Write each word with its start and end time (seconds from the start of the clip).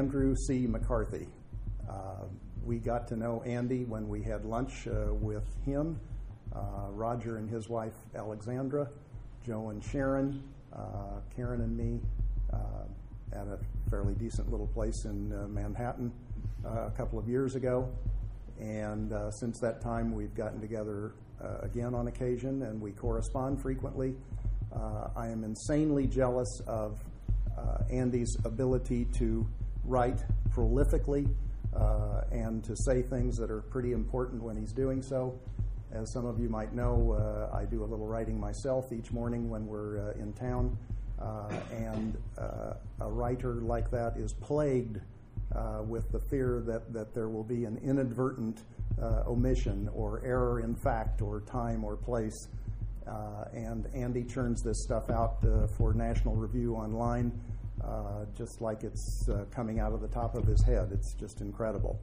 Andrew 0.00 0.34
C. 0.34 0.66
McCarthy. 0.66 1.26
Uh, 1.86 2.24
we 2.64 2.78
got 2.78 3.06
to 3.08 3.16
know 3.16 3.42
Andy 3.44 3.84
when 3.84 4.08
we 4.08 4.22
had 4.22 4.46
lunch 4.46 4.88
uh, 4.88 5.12
with 5.12 5.44
him, 5.66 6.00
uh, 6.56 6.88
Roger 6.88 7.36
and 7.36 7.50
his 7.50 7.68
wife 7.68 7.92
Alexandra, 8.16 8.88
Joe 9.46 9.68
and 9.68 9.84
Sharon, 9.84 10.42
uh, 10.72 11.20
Karen 11.36 11.60
and 11.60 11.76
me 11.76 12.00
uh, 12.50 13.36
at 13.38 13.46
a 13.46 13.58
fairly 13.90 14.14
decent 14.14 14.50
little 14.50 14.68
place 14.68 15.04
in 15.04 15.34
uh, 15.34 15.46
Manhattan 15.48 16.10
a 16.64 16.90
couple 16.96 17.18
of 17.18 17.28
years 17.28 17.54
ago. 17.54 17.86
And 18.58 19.12
since 19.38 19.60
that 19.60 19.82
time, 19.82 20.14
we've 20.14 20.34
gotten 20.34 20.62
together 20.62 21.12
again 21.60 21.94
on 21.94 22.08
occasion 22.08 22.62
and 22.62 22.80
we 22.80 22.92
correspond 22.92 23.60
frequently. 23.60 24.14
I 25.14 25.28
am 25.28 25.44
insanely 25.44 26.06
jealous 26.06 26.62
of 26.66 26.98
Andy's 27.90 28.34
ability 28.46 29.04
to 29.18 29.46
write 29.90 30.22
prolifically 30.54 31.28
uh, 31.76 32.22
and 32.30 32.62
to 32.64 32.76
say 32.76 33.02
things 33.02 33.36
that 33.36 33.50
are 33.50 33.60
pretty 33.62 33.92
important 33.92 34.42
when 34.42 34.56
he's 34.56 34.72
doing 34.72 35.02
so. 35.02 35.38
As 35.92 36.12
some 36.12 36.24
of 36.24 36.38
you 36.38 36.48
might 36.48 36.72
know, 36.72 37.50
uh, 37.52 37.56
I 37.56 37.64
do 37.64 37.82
a 37.82 37.86
little 37.86 38.06
writing 38.06 38.38
myself 38.38 38.92
each 38.92 39.10
morning 39.10 39.50
when 39.50 39.66
we're 39.66 40.10
uh, 40.10 40.12
in 40.12 40.32
town, 40.32 40.78
uh, 41.20 41.52
and 41.72 42.16
uh, 42.38 42.74
a 43.00 43.08
writer 43.08 43.54
like 43.54 43.90
that 43.90 44.16
is 44.16 44.32
plagued 44.32 45.00
uh, 45.52 45.82
with 45.84 46.10
the 46.12 46.20
fear 46.20 46.62
that, 46.64 46.92
that 46.92 47.12
there 47.12 47.28
will 47.28 47.42
be 47.42 47.64
an 47.64 47.76
inadvertent 47.84 48.62
omission 49.26 49.88
or 49.94 50.20
error 50.26 50.60
in 50.60 50.74
fact 50.74 51.22
or 51.22 51.40
time 51.40 51.84
or 51.84 51.96
place. 51.96 52.48
and 53.54 53.88
Andy 53.94 54.22
churns 54.22 54.62
this 54.62 54.82
stuff 54.82 55.08
out 55.08 55.42
for 55.76 55.94
National 55.94 56.36
Review 56.36 56.74
online 56.74 57.32
uh, 57.84 58.26
just 58.36 58.60
like 58.60 58.84
it's 58.84 59.28
uh, 59.28 59.44
coming 59.50 59.80
out 59.80 59.92
of 59.92 60.00
the 60.00 60.08
top 60.08 60.34
of 60.34 60.44
his 60.44 60.62
head. 60.64 60.90
It's 60.92 61.14
just 61.14 61.40
incredible. 61.40 61.98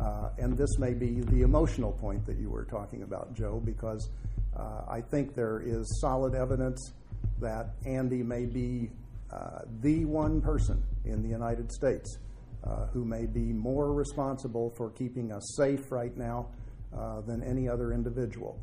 Uh, 0.00 0.30
and 0.38 0.56
this 0.56 0.78
may 0.78 0.92
be 0.92 1.20
the 1.20 1.42
emotional 1.42 1.92
point 1.92 2.24
that 2.26 2.38
you 2.38 2.50
were 2.50 2.64
talking 2.64 3.02
about, 3.02 3.34
Joe, 3.34 3.60
because 3.64 4.10
uh, 4.56 4.82
I 4.88 5.00
think 5.00 5.34
there 5.34 5.62
is 5.64 6.00
solid 6.00 6.34
evidence 6.34 6.92
that 7.40 7.74
Andy 7.86 8.22
may 8.22 8.46
be 8.46 8.90
uh, 9.32 9.60
the 9.80 10.04
one 10.04 10.40
person 10.40 10.82
in 11.04 11.22
the 11.22 11.28
United 11.28 11.70
States 11.72 12.18
who 12.94 13.04
may 13.04 13.26
be 13.26 13.52
more 13.52 13.92
responsible 13.92 14.70
for 14.70 14.88
keeping 14.88 15.30
us 15.32 15.54
safe 15.54 15.92
right 15.92 16.16
now 16.16 16.46
than 17.26 17.42
any 17.42 17.68
other 17.68 17.92
individual. 17.92 18.58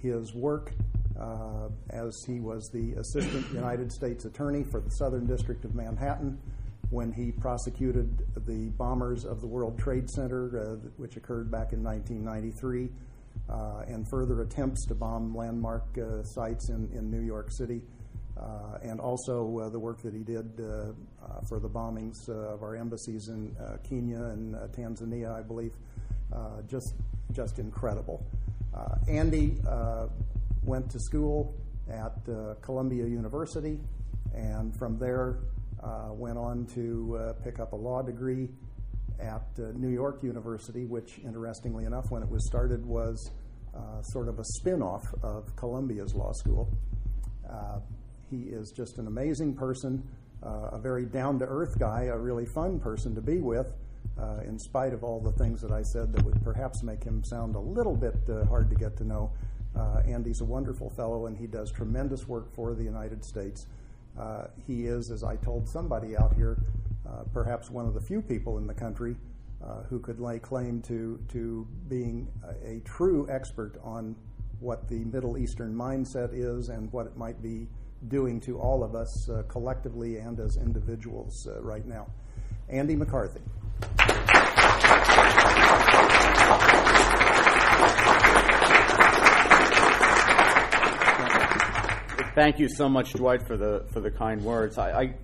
his 0.00 0.32
work 0.32 0.72
uh, 1.18 1.68
as 1.90 2.24
he 2.26 2.40
was 2.40 2.68
the 2.70 2.92
Assistant 2.94 3.46
United 3.52 3.92
States 3.92 4.24
Attorney 4.24 4.64
for 4.64 4.80
the 4.80 4.90
Southern 4.90 5.26
District 5.26 5.64
of 5.64 5.74
Manhattan 5.74 6.38
when 6.90 7.12
he 7.12 7.32
prosecuted 7.32 8.22
the 8.46 8.70
bombers 8.76 9.24
of 9.24 9.40
the 9.40 9.46
World 9.46 9.78
Trade 9.78 10.08
Center, 10.10 10.60
uh, 10.60 10.88
which 10.96 11.16
occurred 11.16 11.50
back 11.50 11.72
in 11.72 11.82
1993, 11.82 12.88
uh, 13.48 13.84
and 13.88 14.08
further 14.08 14.42
attempts 14.42 14.86
to 14.86 14.94
bomb 14.94 15.34
landmark 15.34 15.84
uh, 15.98 16.22
sites 16.22 16.68
in, 16.68 16.88
in 16.94 17.10
New 17.10 17.20
York 17.20 17.50
City. 17.50 17.82
Uh, 18.36 18.78
and 18.82 19.00
also 19.00 19.58
uh, 19.58 19.68
the 19.68 19.78
work 19.78 20.02
that 20.02 20.12
he 20.12 20.24
did 20.24 20.60
for 21.48 21.60
the 21.60 21.68
bombings 21.68 22.28
of 22.28 22.62
our 22.62 22.74
embassies 22.74 23.28
in 23.28 23.54
Kenya 23.88 24.22
and 24.24 24.54
Tanzania, 24.72 25.32
I 25.32 25.42
believe, 25.42 25.72
just 26.66 26.94
just 27.32 27.58
incredible. 27.60 28.26
Andy 29.08 29.56
went 30.64 30.90
to 30.90 30.98
school 30.98 31.54
at 31.90 32.16
uh, 32.28 32.54
Columbia 32.62 33.06
University, 33.06 33.78
and 34.34 34.74
from 34.76 34.98
there 34.98 35.40
uh, 35.82 36.08
went 36.12 36.38
on 36.38 36.66
to 36.74 37.18
uh, 37.20 37.32
pick 37.44 37.60
up 37.60 37.72
a 37.72 37.76
law 37.76 38.02
degree 38.02 38.48
at 39.20 39.46
uh, 39.58 39.70
New 39.74 39.90
York 39.90 40.22
University, 40.22 40.86
which, 40.86 41.18
interestingly 41.24 41.84
enough, 41.84 42.10
when 42.10 42.22
it 42.22 42.28
was 42.28 42.46
started, 42.46 42.84
was 42.84 43.30
uh, 43.76 44.02
sort 44.02 44.28
of 44.28 44.38
a 44.38 44.44
spin 44.44 44.82
off 44.82 45.02
of 45.22 45.54
Columbia's 45.56 46.14
law 46.14 46.32
school. 46.32 46.68
Uh, 47.48 47.80
he 48.30 48.44
is 48.44 48.72
just 48.74 48.98
an 48.98 49.06
amazing 49.06 49.54
person, 49.54 50.02
a 50.42 50.78
very 50.78 51.06
down 51.06 51.38
to 51.38 51.44
earth 51.44 51.78
guy, 51.78 52.04
a 52.04 52.18
really 52.18 52.44
fun 52.54 52.78
person 52.80 53.14
to 53.14 53.20
be 53.22 53.40
with. 53.40 53.72
in 54.46 54.58
spite 54.58 54.92
of 54.92 55.04
all 55.04 55.20
the 55.20 55.32
things 55.32 55.60
that 55.60 55.70
I 55.70 55.82
said 55.82 56.12
that 56.12 56.24
would 56.24 56.42
perhaps 56.42 56.82
make 56.82 57.04
him 57.04 57.22
sound 57.24 57.54
a 57.54 57.60
little 57.60 57.96
bit 57.96 58.14
hard 58.48 58.68
to 58.70 58.76
get 58.76 58.96
to 58.98 59.04
know, 59.04 59.32
uh, 59.76 60.02
Andy's 60.06 60.40
a 60.40 60.44
wonderful 60.44 60.90
fellow, 60.90 61.26
and 61.26 61.36
he 61.36 61.46
does 61.46 61.70
tremendous 61.70 62.28
work 62.28 62.52
for 62.54 62.74
the 62.74 62.84
United 62.84 63.24
States. 63.24 63.66
Uh, 64.18 64.44
he 64.66 64.86
is, 64.86 65.10
as 65.10 65.24
I 65.24 65.36
told 65.36 65.68
somebody 65.68 66.16
out 66.16 66.34
here, 66.34 66.58
uh, 67.08 67.24
perhaps 67.32 67.70
one 67.70 67.86
of 67.86 67.94
the 67.94 68.00
few 68.00 68.22
people 68.22 68.58
in 68.58 68.66
the 68.66 68.74
country 68.74 69.16
uh, 69.64 69.82
who 69.88 69.98
could 69.98 70.20
lay 70.20 70.38
claim 70.38 70.80
to, 70.82 71.18
to 71.28 71.66
being 71.88 72.28
a, 72.44 72.76
a, 72.76 72.80
true 72.80 73.26
expert 73.30 73.76
on 73.82 74.14
what 74.60 74.88
the 74.88 75.04
Middle 75.06 75.38
Eastern 75.38 75.74
mindset 75.74 76.30
is 76.32 76.68
and 76.68 76.92
what 76.92 77.06
it 77.06 77.16
might 77.16 77.42
be 77.42 77.66
doing 78.08 78.40
to 78.40 78.58
all 78.58 78.84
of 78.84 78.94
us 78.94 79.28
uh, 79.28 79.42
collectively 79.48 80.18
and 80.18 80.38
as 80.38 80.56
individuals 80.56 81.46
uh, 81.50 81.60
right 81.62 81.86
now. 81.86 82.06
Andy 82.68 82.94
McCarthy. 82.94 83.40
Thank 92.34 92.58
you 92.58 92.68
so 92.68 92.88
much, 92.88 93.12
Dwight, 93.12 93.46
for 93.46 93.56
the 93.56 93.86
for 93.92 94.00
the 94.00 94.10
kind 94.10 94.42
words. 94.42 94.76
I, 94.76 95.14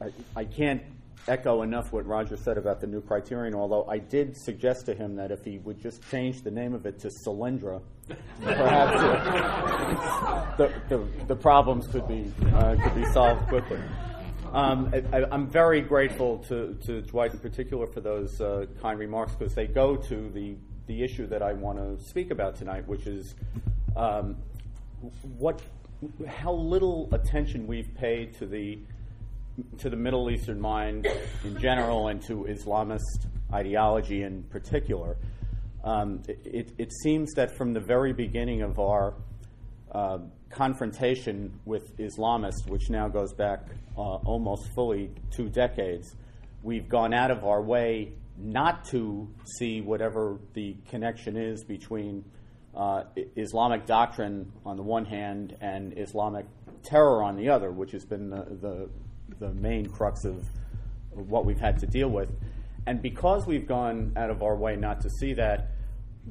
I, 0.00 0.12
I 0.34 0.44
can't 0.44 0.82
echo 1.28 1.62
enough 1.62 1.92
what 1.92 2.06
Roger 2.06 2.36
said 2.36 2.58
about 2.58 2.80
the 2.80 2.88
new 2.88 3.00
criterion. 3.00 3.54
Although 3.54 3.86
I 3.88 3.98
did 3.98 4.36
suggest 4.36 4.86
to 4.86 4.94
him 4.94 5.14
that 5.16 5.30
if 5.30 5.44
he 5.44 5.58
would 5.58 5.80
just 5.80 6.02
change 6.10 6.42
the 6.42 6.50
name 6.50 6.74
of 6.74 6.86
it 6.86 6.98
to 7.00 7.10
Solyndra, 7.24 7.80
perhaps 8.42 9.00
the, 10.56 10.72
the, 10.88 11.06
the 11.26 11.36
problems 11.36 11.86
could 11.86 12.08
be 12.08 12.32
uh, 12.52 12.74
could 12.82 12.96
be 12.96 13.04
solved 13.12 13.46
quickly. 13.46 13.80
Um, 14.52 14.92
I, 15.12 15.24
am 15.30 15.46
very 15.46 15.82
grateful 15.82 16.38
to, 16.48 16.74
to 16.86 17.02
Dwight 17.02 17.34
in 17.34 17.38
particular 17.38 17.86
for 17.86 18.00
those 18.00 18.40
uh, 18.40 18.64
kind 18.80 18.98
remarks 18.98 19.34
because 19.34 19.54
they 19.54 19.66
go 19.66 19.94
to 19.94 20.30
the 20.30 20.56
the 20.86 21.04
issue 21.04 21.26
that 21.28 21.42
I 21.42 21.52
want 21.52 21.78
to 21.78 22.02
speak 22.04 22.32
about 22.32 22.56
tonight, 22.56 22.88
which 22.88 23.06
is 23.06 23.36
um, 23.94 24.36
what 25.36 25.60
how 26.26 26.52
little 26.52 27.08
attention 27.12 27.66
we've 27.66 27.92
paid 27.94 28.36
to 28.38 28.46
the 28.46 28.78
to 29.78 29.90
the 29.90 29.96
Middle 29.96 30.30
Eastern 30.30 30.60
mind 30.60 31.06
in 31.44 31.58
general 31.58 32.08
and 32.08 32.22
to 32.22 32.46
Islamist 32.48 33.26
ideology 33.52 34.22
in 34.22 34.44
particular. 34.44 35.16
Um, 35.82 36.22
it, 36.28 36.72
it, 36.78 36.92
seems 37.02 37.32
that 37.34 37.56
from 37.56 37.72
the 37.72 37.80
very 37.80 38.12
beginning 38.12 38.62
of 38.62 38.78
our 38.78 39.14
uh, 39.90 40.18
confrontation 40.50 41.58
with 41.64 41.96
Islamists, 41.98 42.68
which 42.68 42.90
now 42.90 43.08
goes 43.08 43.32
back 43.32 43.66
uh, 43.96 44.00
almost 44.00 44.68
fully 44.74 45.10
two 45.30 45.48
decades, 45.48 46.14
we've 46.62 46.88
gone 46.88 47.12
out 47.12 47.30
of 47.30 47.44
our 47.44 47.62
way 47.62 48.12
not 48.36 48.84
to 48.86 49.28
see 49.56 49.80
whatever 49.80 50.38
the 50.54 50.76
connection 50.88 51.36
is 51.36 51.64
between 51.64 52.24
uh, 52.78 53.02
Islamic 53.36 53.86
doctrine 53.86 54.52
on 54.64 54.76
the 54.76 54.82
one 54.82 55.04
hand 55.04 55.56
and 55.60 55.98
Islamic 55.98 56.46
terror 56.84 57.24
on 57.24 57.36
the 57.36 57.48
other, 57.48 57.72
which 57.72 57.90
has 57.90 58.04
been 58.04 58.30
the, 58.30 58.44
the, 58.62 58.88
the 59.40 59.52
main 59.52 59.86
crux 59.86 60.24
of 60.24 60.44
what 61.10 61.44
we've 61.44 61.58
had 61.58 61.78
to 61.80 61.86
deal 61.86 62.08
with. 62.08 62.30
And 62.86 63.02
because 63.02 63.46
we've 63.46 63.66
gone 63.66 64.12
out 64.16 64.30
of 64.30 64.42
our 64.42 64.56
way 64.56 64.76
not 64.76 65.00
to 65.00 65.10
see 65.10 65.34
that, 65.34 65.72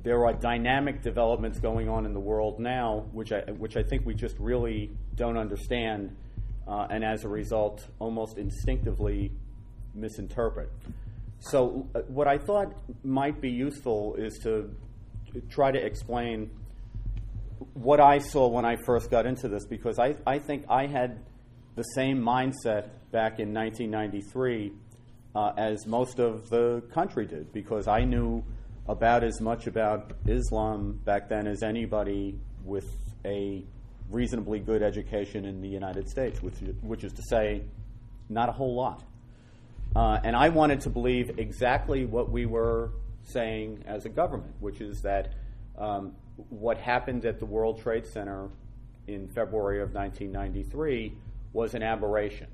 there 0.03 0.25
are 0.25 0.33
dynamic 0.33 1.01
developments 1.01 1.59
going 1.59 1.89
on 1.89 2.05
in 2.05 2.13
the 2.13 2.19
world 2.19 2.59
now, 2.59 3.05
which 3.11 3.33
I, 3.33 3.41
which 3.51 3.75
I 3.75 3.83
think 3.83 4.05
we 4.05 4.13
just 4.13 4.37
really 4.39 4.91
don't 5.15 5.37
understand, 5.37 6.15
uh, 6.67 6.87
and 6.89 7.03
as 7.03 7.25
a 7.25 7.27
result, 7.27 7.85
almost 7.99 8.37
instinctively 8.37 9.31
misinterpret. 9.93 10.71
So, 11.39 11.87
uh, 11.93 12.01
what 12.07 12.27
I 12.27 12.37
thought 12.37 12.73
might 13.03 13.41
be 13.41 13.49
useful 13.49 14.15
is 14.15 14.37
to 14.39 14.73
try 15.49 15.71
to 15.71 15.83
explain 15.83 16.49
what 17.73 17.99
I 17.99 18.19
saw 18.19 18.47
when 18.47 18.65
I 18.65 18.75
first 18.75 19.09
got 19.09 19.25
into 19.25 19.47
this 19.47 19.65
because 19.65 19.99
I, 19.99 20.15
I 20.25 20.39
think 20.39 20.65
I 20.69 20.87
had 20.87 21.19
the 21.75 21.83
same 21.83 22.19
mindset 22.19 22.89
back 23.11 23.39
in 23.39 23.53
1993 23.53 24.73
uh, 25.35 25.53
as 25.57 25.85
most 25.85 26.19
of 26.19 26.49
the 26.49 26.81
country 26.93 27.25
did 27.25 27.51
because 27.53 27.87
I 27.87 28.03
knew 28.03 28.43
about 28.87 29.23
as 29.23 29.41
much 29.41 29.67
about 29.67 30.13
Islam 30.25 30.99
back 31.03 31.29
then 31.29 31.45
as 31.47 31.61
anybody 31.61 32.39
with 32.63 32.89
a 33.25 33.63
reasonably 34.09 34.59
good 34.59 34.81
education 34.81 35.45
in 35.45 35.61
the 35.61 35.67
United 35.67 36.09
States, 36.09 36.41
which, 36.41 36.55
which 36.81 37.03
is 37.03 37.13
to 37.13 37.21
say, 37.29 37.61
not 38.29 38.49
a 38.49 38.51
whole 38.51 38.75
lot. 38.75 39.03
Uh, 39.95 40.19
and 40.23 40.35
I 40.35 40.49
wanted 40.49 40.81
to 40.81 40.89
believe 40.89 41.37
exactly 41.37 42.05
what 42.05 42.29
we 42.29 42.45
were 42.45 42.91
saying 43.27 43.83
as 43.85 44.05
a 44.05 44.09
government, 44.09 44.53
which 44.59 44.81
is 44.81 45.01
that 45.01 45.33
um, 45.77 46.13
what 46.49 46.77
happened 46.77 47.25
at 47.25 47.39
the 47.39 47.45
World 47.45 47.81
Trade 47.81 48.07
Center 48.07 48.49
in 49.07 49.27
February 49.27 49.81
of 49.81 49.93
1993 49.93 51.13
was 51.53 51.73
an 51.73 51.83
aberration. 51.83 52.47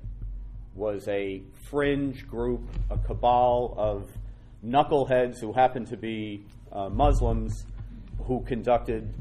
was 0.74 1.06
a 1.08 1.42
fringe 1.70 2.26
group, 2.26 2.62
a 2.90 2.98
cabal 2.98 3.74
of 3.76 4.10
knuckleheads 4.64 5.38
who 5.38 5.52
happened 5.52 5.86
to 5.86 5.96
be 5.96 6.44
uh, 6.72 6.88
Muslims 6.88 7.64
who 8.24 8.40
conducted 8.42 9.14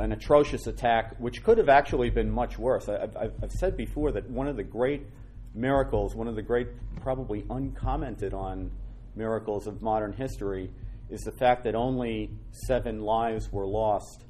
an 0.00 0.12
atrocious 0.12 0.66
attack, 0.66 1.14
which 1.18 1.44
could 1.44 1.58
have 1.58 1.68
actually 1.68 2.10
been 2.10 2.30
much 2.30 2.58
worse. 2.58 2.88
I, 2.88 3.00
have 3.00 3.32
I've 3.42 3.52
said 3.52 3.76
before 3.76 4.12
that 4.12 4.28
one 4.30 4.48
of 4.48 4.56
the 4.56 4.64
great 4.64 5.06
miracles, 5.54 6.14
one 6.14 6.26
of 6.26 6.34
the 6.34 6.42
great, 6.42 6.68
probably 7.02 7.44
uncommented 7.50 8.32
on 8.32 8.70
miracles 9.14 9.66
of 9.66 9.82
modern 9.82 10.12
history, 10.12 10.70
is 11.10 11.22
the 11.22 11.32
fact 11.32 11.64
that 11.64 11.74
only 11.74 12.30
seven 12.52 13.00
lives 13.00 13.52
were 13.52 13.66
lost 13.66 14.24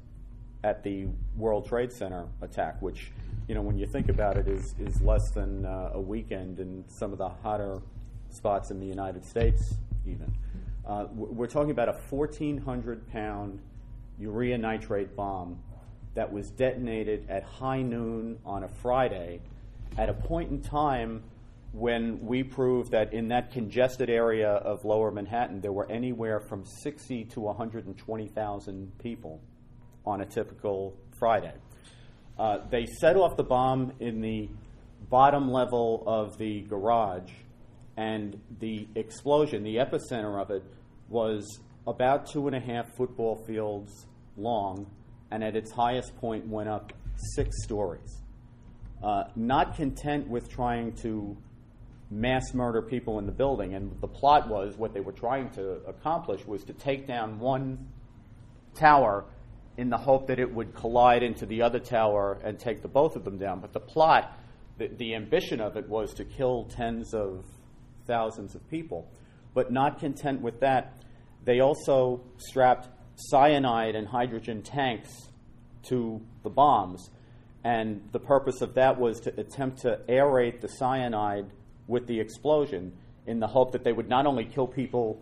at 0.63 0.83
the 0.83 1.07
World 1.35 1.67
Trade 1.67 1.91
Center 1.91 2.27
attack, 2.41 2.81
which, 2.81 3.11
you 3.47 3.55
know, 3.55 3.61
when 3.61 3.77
you 3.77 3.87
think 3.87 4.09
about 4.09 4.37
it, 4.37 4.47
is, 4.47 4.75
is 4.79 5.01
less 5.01 5.31
than 5.31 5.65
uh, 5.65 5.91
a 5.93 6.01
weekend 6.01 6.59
in 6.59 6.83
some 6.87 7.11
of 7.11 7.17
the 7.17 7.29
hotter 7.29 7.79
spots 8.29 8.71
in 8.71 8.79
the 8.79 8.85
United 8.85 9.25
States, 9.25 9.75
even. 10.05 10.33
Uh, 10.85 11.05
we're 11.13 11.47
talking 11.47 11.71
about 11.71 11.89
a 11.89 11.97
1,400 12.09 13.07
pound 13.11 13.59
urea 14.19 14.57
nitrate 14.57 15.15
bomb 15.15 15.59
that 16.15 16.31
was 16.31 16.49
detonated 16.51 17.25
at 17.29 17.43
high 17.43 17.81
noon 17.81 18.37
on 18.45 18.63
a 18.63 18.67
Friday 18.67 19.39
at 19.97 20.09
a 20.09 20.13
point 20.13 20.49
in 20.51 20.61
time 20.61 21.23
when 21.73 22.19
we 22.25 22.43
proved 22.43 22.91
that 22.91 23.13
in 23.13 23.29
that 23.29 23.51
congested 23.51 24.09
area 24.09 24.49
of 24.49 24.83
lower 24.83 25.11
Manhattan, 25.11 25.61
there 25.61 25.71
were 25.71 25.89
anywhere 25.89 26.39
from 26.39 26.65
60 26.65 27.25
to 27.25 27.39
120,000 27.39 28.99
people 28.99 29.41
on 30.05 30.21
a 30.21 30.25
typical 30.25 30.97
Friday. 31.17 31.53
Uh, 32.37 32.57
they 32.69 32.85
set 32.85 33.15
off 33.15 33.37
the 33.37 33.43
bomb 33.43 33.93
in 33.99 34.19
the 34.19 34.49
bottom 35.09 35.49
level 35.49 36.03
of 36.07 36.37
the 36.37 36.61
garage, 36.61 37.31
and 37.97 38.39
the 38.59 38.87
explosion, 38.95 39.63
the 39.63 39.75
epicenter 39.75 40.41
of 40.41 40.51
it, 40.51 40.63
was 41.07 41.59
about 41.87 42.25
two 42.25 42.47
and 42.47 42.55
a 42.55 42.59
half 42.59 42.95
football 42.95 43.43
fields 43.45 44.07
long, 44.37 44.85
and 45.29 45.43
at 45.43 45.55
its 45.55 45.71
highest 45.71 46.15
point 46.17 46.47
went 46.47 46.67
up 46.67 46.91
six 47.35 47.63
stories. 47.63 48.21
Uh, 49.03 49.23
not 49.35 49.75
content 49.75 50.27
with 50.27 50.49
trying 50.49 50.93
to 50.93 51.35
mass 52.11 52.53
murder 52.53 52.81
people 52.81 53.17
in 53.19 53.25
the 53.25 53.31
building, 53.31 53.73
and 53.73 53.99
the 54.01 54.07
plot 54.07 54.49
was 54.49 54.77
what 54.77 54.93
they 54.93 54.99
were 54.99 55.13
trying 55.13 55.49
to 55.51 55.77
accomplish 55.87 56.45
was 56.45 56.63
to 56.65 56.73
take 56.73 57.07
down 57.07 57.39
one 57.39 57.87
tower 58.75 59.25
in 59.77 59.89
the 59.89 59.97
hope 59.97 60.27
that 60.27 60.37
it 60.37 60.53
would 60.53 60.75
collide 60.75 61.23
into 61.23 61.45
the 61.45 61.61
other 61.61 61.79
tower 61.79 62.37
and 62.43 62.59
take 62.59 62.81
the 62.81 62.87
both 62.87 63.15
of 63.15 63.23
them 63.23 63.37
down. 63.37 63.61
But 63.61 63.71
the 63.71 63.79
plot, 63.79 64.37
the, 64.77 64.87
the 64.87 65.15
ambition 65.15 65.61
of 65.61 65.77
it 65.77 65.87
was 65.87 66.13
to 66.15 66.25
kill 66.25 66.65
tens 66.65 67.13
of 67.13 67.45
thousands 68.05 68.55
of 68.55 68.69
people. 68.69 69.09
But 69.53 69.71
not 69.71 69.99
content 69.99 70.41
with 70.41 70.59
that, 70.59 71.01
they 71.45 71.61
also 71.61 72.21
strapped 72.37 72.89
cyanide 73.15 73.95
and 73.95 74.07
hydrogen 74.07 74.61
tanks 74.61 75.09
to 75.83 76.21
the 76.43 76.49
bombs. 76.49 77.09
And 77.63 78.09
the 78.11 78.19
purpose 78.19 78.61
of 78.61 78.73
that 78.73 78.99
was 78.99 79.19
to 79.21 79.39
attempt 79.39 79.79
to 79.81 79.99
aerate 80.09 80.61
the 80.61 80.67
cyanide 80.67 81.45
with 81.91 82.07
the 82.07 82.19
explosion 82.19 82.93
in 83.27 83.39
the 83.39 83.47
hope 83.47 83.73
that 83.73 83.83
they 83.83 83.91
would 83.93 84.09
not 84.09 84.25
only 84.25 84.45
kill 84.45 84.65
people 84.65 85.21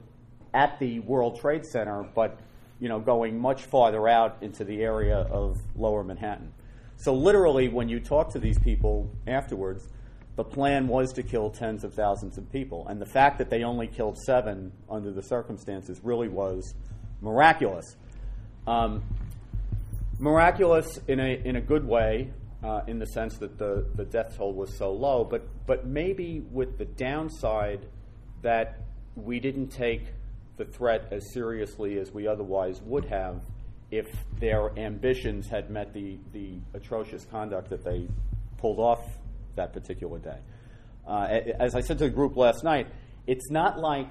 at 0.54 0.80
the 0.80 1.00
World 1.00 1.40
Trade 1.40 1.66
Center, 1.66 2.04
but 2.16 2.40
you 2.80 2.88
know, 2.88 3.00
going 3.00 3.38
much 3.38 3.64
farther 3.64 4.08
out 4.08 4.38
into 4.42 4.64
the 4.64 4.82
area 4.82 5.18
of 5.18 5.58
lower 5.76 6.04
Manhattan. 6.04 6.54
So 6.96 7.14
literally, 7.14 7.68
when 7.68 7.90
you 7.90 8.00
talk 8.00 8.32
to 8.34 8.40
these 8.40 8.58
people 8.60 9.10
afterwards, 9.28 9.88
the 10.36 10.44
plan 10.44 10.88
was 10.88 11.12
to 11.14 11.24
kill 11.24 11.50
tens 11.50 11.84
of 11.84 11.94
thousands 11.94 12.38
of 12.38 12.50
people. 12.52 12.88
And 12.88 13.02
the 13.02 13.06
fact 13.06 13.40
that 13.40 13.50
they 13.50 13.64
only 13.64 13.88
killed 13.88 14.18
seven 14.18 14.72
under 14.90 15.12
the 15.12 15.24
circumstances 15.24 16.00
really 16.04 16.30
was 16.30 16.74
miraculous. 17.22 17.98
Um, 18.66 19.04
miraculous 20.18 21.00
in 21.08 21.20
a, 21.20 21.42
in 21.44 21.58
a 21.58 21.62
good 21.62 21.86
way, 21.86 22.30
uh, 22.64 22.82
in 22.88 23.00
the 23.00 23.08
sense 23.08 23.38
that 23.38 23.58
the, 23.58 23.86
the 23.96 24.06
death 24.06 24.38
toll 24.38 24.54
was 24.54 24.78
so 24.78 24.92
low, 24.92 25.24
but, 25.24 25.48
but 25.66 25.86
maybe 25.86 26.42
with 26.52 26.78
the 26.78 26.86
downside 26.86 27.86
that 28.42 28.82
we 29.16 29.40
didn't 29.40 29.70
take 29.70 30.04
the 30.58 30.66
threat 30.66 31.08
as 31.12 31.34
seriously 31.34 31.98
as 32.00 32.12
we 32.12 32.28
otherwise 32.28 32.82
would 32.82 33.06
have 33.06 33.42
if 33.92 34.08
their 34.40 34.78
ambitions 34.78 35.48
had 35.48 35.70
met 35.70 35.94
the, 35.94 36.18
the 36.34 36.60
atrocious 36.74 37.26
conduct 37.26 37.70
that 37.70 37.84
they 37.84 38.08
pulled 38.58 38.80
off 38.80 39.00
that 39.56 39.74
particular 39.74 40.20
day. 40.20 40.38
Uh, 41.08 41.24
as 41.60 41.74
I 41.76 41.82
said 41.82 41.98
to 42.00 42.04
the 42.04 42.10
group 42.10 42.36
last 42.36 42.64
night, 42.64 42.88
it's 43.26 43.50
not 43.50 43.80
like 43.80 44.10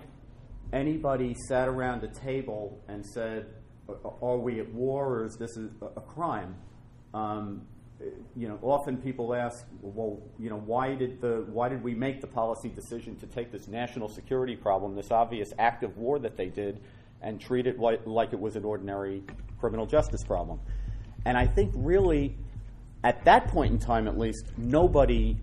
anybody 0.72 1.34
sat 1.48 1.68
around 1.68 2.02
a 2.02 2.08
table 2.08 2.82
and 2.88 3.06
said, 3.06 3.46
Are 4.20 4.38
we 4.38 4.58
at 4.60 4.72
war 4.72 5.06
or 5.06 5.26
is 5.26 5.36
this 5.36 5.56
a, 5.56 6.00
crime? 6.00 6.56
Um, 7.14 7.62
you 8.36 8.48
know, 8.48 8.58
often 8.62 8.96
people 8.98 9.34
ask, 9.34 9.66
well, 9.82 10.20
you 10.38 10.50
know, 10.50 10.58
why 10.58 10.94
did 10.94 11.20
the 11.20 11.44
why 11.48 11.68
did 11.68 11.82
we 11.82 11.94
make 11.94 12.20
the 12.20 12.26
policy 12.26 12.68
decision 12.68 13.16
to 13.16 13.26
take 13.26 13.50
this 13.50 13.66
national 13.66 14.08
security 14.08 14.54
problem, 14.56 14.94
this 14.94 15.10
obvious 15.10 15.52
act 15.58 15.82
of 15.82 15.96
war 15.96 16.18
that 16.20 16.36
they 16.36 16.46
did, 16.46 16.80
and 17.22 17.40
treat 17.40 17.66
it 17.66 17.78
like, 17.78 18.06
like 18.06 18.32
it 18.32 18.38
was 18.38 18.54
an 18.56 18.64
ordinary 18.64 19.22
criminal 19.58 19.86
justice 19.86 20.22
problem? 20.22 20.60
And 21.24 21.36
I 21.36 21.46
think 21.46 21.72
really, 21.74 22.36
at 23.02 23.24
that 23.24 23.48
point 23.48 23.72
in 23.72 23.78
time, 23.78 24.06
at 24.06 24.16
least, 24.16 24.44
nobody 24.56 25.36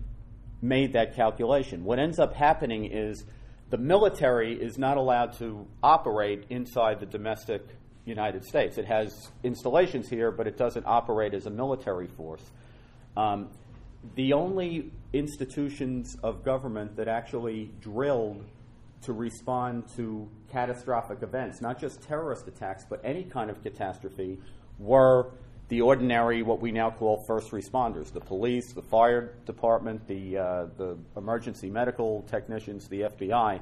made 0.62 0.94
that 0.94 1.14
calculation. 1.14 1.84
What 1.84 1.98
ends 1.98 2.18
up 2.18 2.34
happening 2.34 2.86
is 2.86 3.24
the 3.68 3.78
military 3.78 4.54
is 4.54 4.78
not 4.78 4.96
allowed 4.96 5.34
to 5.38 5.66
operate 5.82 6.44
inside 6.48 7.00
the 7.00 7.06
domestic 7.06 7.62
United 8.06 8.44
States. 8.44 8.78
It 8.78 8.86
has 8.86 9.30
installations 9.42 10.08
here, 10.08 10.30
but 10.30 10.46
it 10.46 10.56
doesn't 10.56 10.86
operate 10.86 11.34
as 11.34 11.46
a 11.46 11.50
military 11.50 12.06
force. 12.06 12.42
Um, 13.16 13.50
the 14.14 14.32
only 14.32 14.92
institutions 15.12 16.16
of 16.22 16.44
government 16.44 16.96
that 16.96 17.08
actually 17.08 17.70
drilled 17.80 18.44
to 19.02 19.12
respond 19.12 19.84
to 19.96 20.28
catastrophic 20.50 21.22
events, 21.22 21.60
not 21.60 21.80
just 21.80 22.02
terrorist 22.02 22.46
attacks, 22.46 22.84
but 22.88 23.00
any 23.04 23.24
kind 23.24 23.50
of 23.50 23.62
catastrophe, 23.62 24.38
were 24.78 25.30
the 25.68 25.80
ordinary, 25.80 26.42
what 26.42 26.60
we 26.60 26.70
now 26.70 26.90
call 26.90 27.24
first 27.26 27.50
responders 27.50 28.12
the 28.12 28.20
police, 28.20 28.72
the 28.72 28.82
fire 28.82 29.34
department, 29.46 30.06
the, 30.06 30.38
uh, 30.38 30.66
the 30.76 30.96
emergency 31.16 31.68
medical 31.68 32.22
technicians, 32.30 32.88
the 32.88 33.02
FBI. 33.02 33.60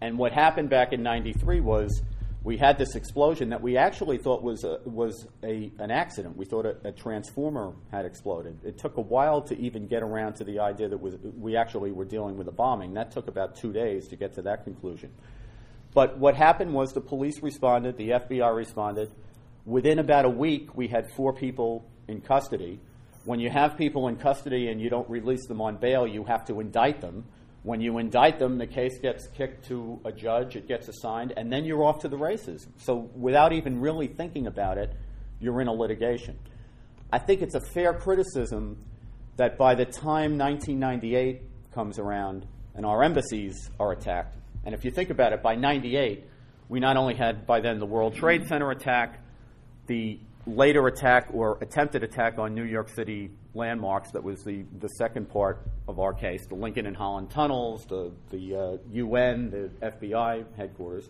And 0.00 0.18
what 0.18 0.32
happened 0.32 0.70
back 0.70 0.92
in 0.92 1.02
93 1.02 1.60
was 1.60 2.02
we 2.46 2.56
had 2.56 2.78
this 2.78 2.94
explosion 2.94 3.48
that 3.48 3.60
we 3.60 3.76
actually 3.76 4.18
thought 4.18 4.40
was 4.40 4.62
a, 4.62 4.78
was 4.84 5.26
a, 5.42 5.72
an 5.80 5.90
accident. 5.90 6.36
We 6.36 6.44
thought 6.44 6.64
a, 6.64 6.76
a, 6.84 6.92
transformer 6.92 7.72
had 7.90 8.06
exploded. 8.06 8.60
It 8.64 8.78
took 8.78 8.98
a 8.98 9.00
while 9.00 9.42
to 9.42 9.58
even 9.58 9.88
get 9.88 10.04
around 10.04 10.34
to 10.34 10.44
the 10.44 10.60
idea 10.60 10.88
that 10.88 10.98
was, 10.98 11.16
we 11.36 11.56
actually 11.56 11.90
were 11.90 12.04
dealing 12.04 12.38
with 12.38 12.46
a 12.46 12.52
bombing. 12.52 12.94
That 12.94 13.10
took 13.10 13.26
about 13.26 13.56
two 13.56 13.72
days 13.72 14.06
to 14.08 14.16
get 14.16 14.34
to 14.34 14.42
that 14.42 14.62
conclusion. 14.62 15.10
But 15.92 16.18
what 16.18 16.36
happened 16.36 16.72
was 16.72 16.92
the 16.92 17.00
police 17.00 17.42
responded, 17.42 17.96
the 17.96 18.10
FBI 18.10 18.54
responded. 18.54 19.10
Within 19.64 19.98
about 19.98 20.24
a 20.24 20.30
week, 20.30 20.76
we 20.76 20.86
had 20.86 21.10
four 21.16 21.32
people 21.32 21.84
in 22.06 22.20
custody. 22.20 22.78
When 23.24 23.40
you 23.40 23.50
have 23.50 23.76
people 23.76 24.06
in 24.06 24.18
custody 24.18 24.68
and 24.68 24.80
you 24.80 24.88
don't 24.88 25.10
release 25.10 25.48
them 25.48 25.60
on 25.60 25.78
bail, 25.78 26.06
you 26.06 26.22
have 26.22 26.44
to 26.44 26.60
indict 26.60 27.00
them. 27.00 27.24
When 27.66 27.80
you 27.80 27.98
indict 27.98 28.38
them, 28.38 28.58
the 28.58 28.66
case 28.68 28.96
gets 29.00 29.26
kicked 29.26 29.66
to 29.66 29.98
a 30.04 30.12
judge, 30.12 30.54
it 30.54 30.68
gets 30.68 30.86
assigned, 30.86 31.32
and 31.36 31.52
then 31.52 31.64
you're 31.64 31.82
off 31.82 31.98
to 32.02 32.08
the 32.08 32.16
races. 32.16 32.64
So 32.76 33.10
without 33.16 33.52
even 33.52 33.80
really 33.80 34.06
thinking 34.06 34.46
about 34.46 34.78
it, 34.78 34.94
you're 35.40 35.60
in 35.60 35.66
a 35.66 35.72
litigation. 35.72 36.38
I 37.12 37.18
think 37.18 37.42
it's 37.42 37.56
a 37.56 37.60
fair 37.60 37.92
criticism 37.92 38.84
that 39.34 39.58
by 39.58 39.74
the 39.74 39.84
time 39.84 40.38
1998 40.38 41.42
comes 41.74 41.98
around 41.98 42.46
and 42.76 42.86
our 42.86 43.02
embassies 43.02 43.68
are 43.80 43.90
attacked, 43.90 44.36
and 44.64 44.72
if 44.72 44.84
you 44.84 44.92
think 44.92 45.10
about 45.10 45.32
it, 45.32 45.42
by 45.42 45.56
98, 45.56 46.24
we 46.68 46.78
not 46.78 46.96
only 46.96 47.14
had 47.14 47.48
by 47.48 47.58
then 47.58 47.80
the 47.80 47.86
World 47.86 48.14
Trade 48.14 48.46
Center 48.46 48.70
attack, 48.70 49.20
the 49.88 50.20
later 50.46 50.86
attack 50.86 51.28
or 51.32 51.58
attempted 51.60 52.04
attack 52.04 52.38
on 52.38 52.54
New 52.54 52.64
York 52.64 52.88
City 52.88 53.30
landmarks 53.54 54.12
that 54.12 54.22
was 54.22 54.44
the, 54.44 54.64
the 54.78 54.88
second 54.90 55.28
part 55.28 55.66
of 55.88 55.98
our 55.98 56.12
case 56.12 56.46
the 56.46 56.54
Lincoln 56.54 56.86
and 56.86 56.96
Holland 56.96 57.30
tunnels, 57.30 57.84
the, 57.86 58.12
the 58.30 58.56
uh, 58.56 58.76
UN, 58.92 59.50
the 59.50 59.70
FBI 59.86 60.44
headquarters. 60.56 61.08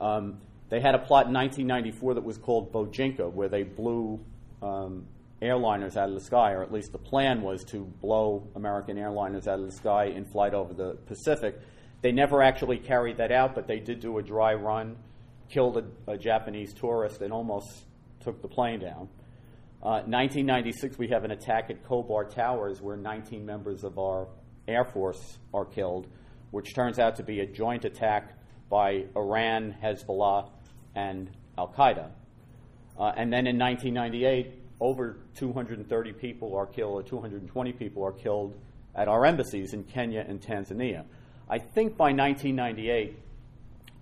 Um, 0.00 0.38
they 0.70 0.80
had 0.80 0.94
a 0.94 0.98
plot 0.98 1.26
in 1.26 1.34
1994 1.34 2.14
that 2.14 2.24
was 2.24 2.38
called 2.38 2.72
Bojinka, 2.72 3.30
where 3.30 3.48
they 3.48 3.62
blew 3.62 4.18
um, 4.62 5.06
airliners 5.42 5.96
out 5.96 6.08
of 6.08 6.14
the 6.14 6.20
sky, 6.20 6.52
or 6.52 6.62
at 6.62 6.72
least 6.72 6.92
the 6.92 6.98
plan 6.98 7.42
was 7.42 7.64
to 7.64 7.84
blow 8.00 8.48
American 8.56 8.96
airliners 8.96 9.46
out 9.46 9.60
of 9.60 9.66
the 9.66 9.72
sky 9.72 10.06
in 10.06 10.24
flight 10.24 10.54
over 10.54 10.72
the 10.72 10.94
Pacific. 11.06 11.60
They 12.00 12.12
never 12.12 12.42
actually 12.42 12.78
carried 12.78 13.18
that 13.18 13.30
out, 13.30 13.54
but 13.54 13.66
they 13.66 13.78
did 13.78 14.00
do 14.00 14.18
a 14.18 14.22
dry 14.22 14.54
run, 14.54 14.96
killed 15.50 15.76
a, 15.76 16.12
a 16.12 16.16
Japanese 16.16 16.72
tourist, 16.72 17.20
and 17.20 17.32
almost 17.32 17.84
took 18.24 18.42
the 18.42 18.48
plane 18.48 18.80
down. 18.80 19.08
Uh, 19.82 20.00
1996, 20.06 20.98
we 20.98 21.08
have 21.08 21.24
an 21.24 21.30
attack 21.30 21.68
at 21.68 21.84
Khobar 21.84 22.34
Towers 22.34 22.80
where 22.80 22.96
19 22.96 23.44
members 23.44 23.84
of 23.84 23.98
our 23.98 24.28
Air 24.66 24.84
Force 24.84 25.38
are 25.52 25.66
killed, 25.66 26.06
which 26.50 26.74
turns 26.74 26.98
out 26.98 27.16
to 27.16 27.22
be 27.22 27.40
a 27.40 27.46
joint 27.46 27.84
attack 27.84 28.32
by 28.70 29.04
Iran, 29.14 29.76
Hezbollah, 29.82 30.48
and 30.94 31.30
Al 31.58 31.68
Qaeda. 31.68 32.08
Uh, 32.98 33.12
and 33.16 33.30
then 33.30 33.46
in 33.46 33.58
1998, 33.58 34.62
over 34.80 35.18
230 35.34 36.12
people 36.14 36.56
are 36.56 36.66
killed, 36.66 36.94
or 36.94 37.02
220 37.02 37.72
people 37.72 38.02
are 38.04 38.12
killed 38.12 38.56
at 38.94 39.06
our 39.06 39.26
embassies 39.26 39.74
in 39.74 39.84
Kenya 39.84 40.24
and 40.26 40.40
Tanzania. 40.40 41.04
I 41.48 41.58
think 41.58 41.96
by 41.96 42.12
1998, 42.12 43.18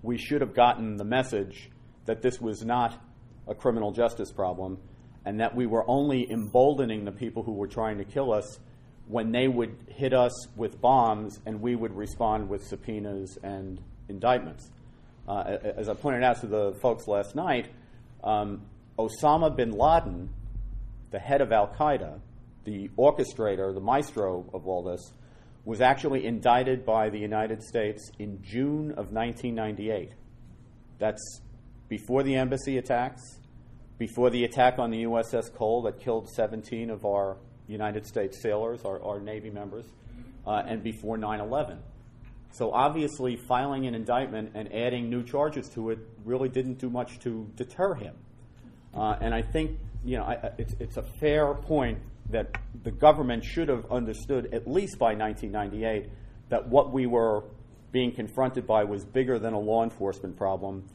we 0.02 0.16
should 0.16 0.42
have 0.42 0.54
gotten 0.54 0.96
the 0.96 1.04
message 1.04 1.70
that 2.06 2.22
this 2.22 2.40
was 2.40 2.64
not 2.64 3.00
a 3.48 3.54
criminal 3.54 3.92
justice 3.92 4.30
problem 4.32 4.78
and 5.24 5.40
that 5.40 5.54
we 5.54 5.66
were 5.66 5.88
only 5.88 6.30
emboldening 6.30 7.04
the 7.04 7.12
people 7.12 7.42
who 7.42 7.52
were 7.52 7.68
trying 7.68 7.98
to 7.98 8.04
kill 8.04 8.32
us 8.32 8.58
when 9.06 9.32
they 9.32 9.48
would 9.48 9.76
hit 9.88 10.12
us 10.12 10.32
with 10.56 10.80
bombs 10.80 11.40
and 11.46 11.60
we 11.60 11.76
would 11.76 11.94
respond 11.94 12.48
with 12.48 12.64
subpoenas 12.64 13.38
and 13.42 13.80
indictments. 14.08 14.70
Uh, 15.28 15.56
as 15.76 15.88
I 15.88 15.94
pointed 15.94 16.24
out 16.24 16.40
to 16.40 16.46
the 16.46 16.72
folks 16.80 17.06
last 17.06 17.34
night, 17.34 17.68
um, 18.24 18.62
Osama 18.98 19.54
bin 19.54 19.70
Laden, 19.72 20.28
the 21.10 21.18
head 21.18 21.40
of 21.40 21.52
Al 21.52 21.68
Qaeda, 21.68 22.20
the 22.64 22.88
orchestrator, 22.98 23.72
the 23.72 23.80
maestro 23.80 24.44
of 24.52 24.66
all 24.66 24.82
this, 24.82 25.12
was 25.64 25.80
actually 25.80 26.26
indicted 26.26 26.84
by 26.84 27.08
the 27.08 27.18
United 27.18 27.62
States 27.62 28.10
in 28.18 28.42
June 28.42 28.90
of 28.92 29.12
1998. 29.12 30.10
That's 30.98 31.40
before 31.92 32.22
the 32.22 32.36
embassy 32.36 32.78
attacks, 32.78 33.20
before 33.98 34.30
the 34.30 34.44
attack 34.44 34.78
on 34.78 34.90
the 34.90 35.02
USS 35.04 35.52
Cole 35.52 35.82
that 35.82 36.00
killed 36.00 36.26
17 36.26 36.88
of 36.88 37.04
our 37.04 37.36
United 37.68 38.06
States 38.06 38.40
sailors, 38.40 38.86
our, 38.86 39.02
our 39.02 39.20
Navy 39.20 39.50
members, 39.50 39.84
uh, 40.46 40.62
and 40.66 40.82
before 40.82 41.18
9 41.18 41.40
11. 41.40 41.78
So 42.52 42.72
obviously, 42.72 43.36
filing 43.36 43.86
an 43.86 43.94
indictment 43.94 44.52
and 44.54 44.72
adding 44.72 45.10
new 45.10 45.22
charges 45.22 45.68
to 45.74 45.90
it 45.90 45.98
really 46.24 46.48
didn't 46.48 46.78
do 46.78 46.88
much 46.88 47.18
to 47.24 47.46
deter 47.56 47.92
him. 47.92 48.14
Uh, 48.94 49.18
and 49.20 49.34
I 49.34 49.42
think 49.42 49.78
you 50.02 50.16
know 50.16 50.24
I, 50.24 50.50
it's, 50.56 50.74
it's 50.80 50.96
a 50.96 51.02
fair 51.20 51.52
point 51.52 51.98
that 52.30 52.56
the 52.84 52.90
government 52.90 53.44
should 53.44 53.68
have 53.68 53.84
understood 53.92 54.54
at 54.54 54.66
least 54.66 54.98
by 54.98 55.14
1998 55.14 56.08
that 56.48 56.66
what 56.68 56.90
we 56.90 57.04
were 57.04 57.44
being 57.90 58.12
confronted 58.12 58.66
by 58.66 58.82
was 58.84 59.04
bigger 59.04 59.38
than 59.38 59.52
a 59.52 59.60
law 59.60 59.84
enforcement 59.84 60.38
problem, 60.38 60.88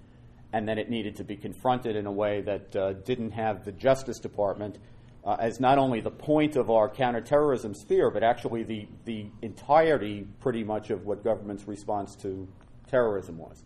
and 0.54 0.68
that 0.68 0.78
it 0.78 0.90
needed 0.90 1.16
to 1.18 1.24
be 1.24 1.36
confronted 1.36 1.96
in 1.96 2.06
a 2.06 2.12
way 2.12 2.42
that 2.42 2.76
uh, 2.76 2.94
didn't 2.94 3.32
have 3.32 3.66
the 3.66 3.72
Justice 3.72 4.20
Department 4.20 4.78
uh, 5.26 5.36
as 5.40 5.60
not 5.60 5.78
only 5.78 6.00
the 6.00 6.10
point 6.10 6.56
of 6.56 6.70
our 6.70 6.88
counterterrorism 6.88 7.74
sphere, 7.74 8.10
but 8.10 8.24
actually 8.24 8.64
the, 8.64 8.88
the 9.04 9.26
entirety, 9.42 10.26
pretty 10.40 10.64
much, 10.64 10.90
of 10.90 11.06
what 11.06 11.22
government's 11.22 11.68
response 11.68 12.16
to 12.16 12.48
terrorism 12.90 13.38
was. 13.38 13.62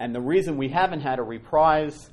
And 0.00 0.12
the 0.12 0.20
reason 0.20 0.56
we 0.56 0.68
haven't 0.68 1.00
had 1.00 1.20
a 1.20 1.22
reprise 1.22 2.10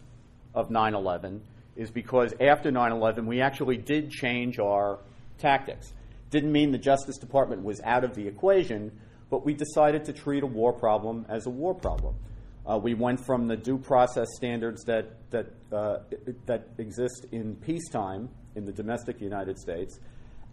of 0.54 0.70
9 0.70 0.94
11 0.94 1.42
is 1.76 1.90
because 1.90 2.34
after 2.40 2.72
9 2.72 2.92
11, 2.92 3.26
we 3.26 3.42
actually 3.42 3.78
did 3.78 4.12
change 4.12 4.60
our 4.60 5.00
tactics. 5.40 5.94
Didn't 6.30 6.52
mean 6.52 6.72
the 6.72 6.78
Justice 6.78 7.18
Department 7.18 7.64
was 7.64 7.82
out 7.82 8.04
of 8.04 8.16
the 8.16 8.28
equation, 8.28 8.92
but 9.30 9.44
we 9.44 9.54
decided 9.54 10.06
to 10.06 10.14
treat 10.14 10.44
a 10.44 10.48
war 10.48 10.72
problem 10.74 11.26
as 11.28 11.46
a 11.48 11.50
war 11.50 11.74
problem. 11.74 12.16
Uh, 12.68 12.78
we 12.78 12.94
went 12.96 13.24
from 13.24 13.48
the 13.48 13.56
due 13.56 13.78
process 13.78 14.28
standards 14.36 14.84
that, 14.86 15.30
that, 15.30 15.48
uh, 15.72 15.98
that 16.48 16.68
exist 16.80 17.26
in 17.32 17.56
peacetime 17.58 18.30
in 18.56 18.66
the 18.66 18.72
domestic 18.72 19.22
United 19.22 19.60
States, 19.60 20.00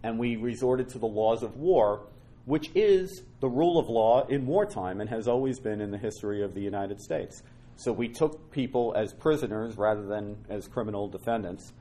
and 0.03 0.19
we 0.19 0.35
resorted 0.35 0.87
to 0.89 0.99
the 0.99 1.07
laws 1.07 1.41
of 1.41 1.57
war, 1.57 2.01
which 2.45 2.69
is 2.75 3.23
the 3.39 3.47
rule 3.47 3.79
of 3.79 3.87
law 3.87 4.27
in 4.27 4.45
wartime 4.45 5.01
and 5.01 5.09
has 5.09 5.27
always 5.27 5.59
been 5.59 5.81
in 5.81 5.89
the 5.89 5.97
history 5.97 6.43
of 6.43 6.53
the 6.53 6.61
United 6.61 6.99
States. 6.99 7.41
So 7.77 7.91
we 7.91 8.09
took 8.09 8.51
people 8.51 8.93
as 8.95 9.13
prisoners 9.13 9.77
rather 9.77 10.05
than 10.05 10.37
as 10.49 10.67
criminal 10.67 11.07
defendants. 11.07 11.73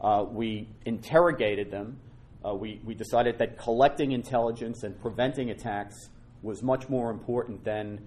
Uh, 0.00 0.24
we 0.28 0.68
interrogated 0.84 1.70
them. 1.70 1.98
Uh, 2.44 2.54
we, 2.54 2.80
we 2.84 2.94
decided 2.94 3.38
that 3.38 3.58
collecting 3.58 4.12
intelligence 4.12 4.82
and 4.82 5.00
preventing 5.00 5.50
attacks 5.50 5.94
was 6.42 6.62
much 6.62 6.88
more 6.88 7.10
important 7.10 7.64
than 7.64 8.00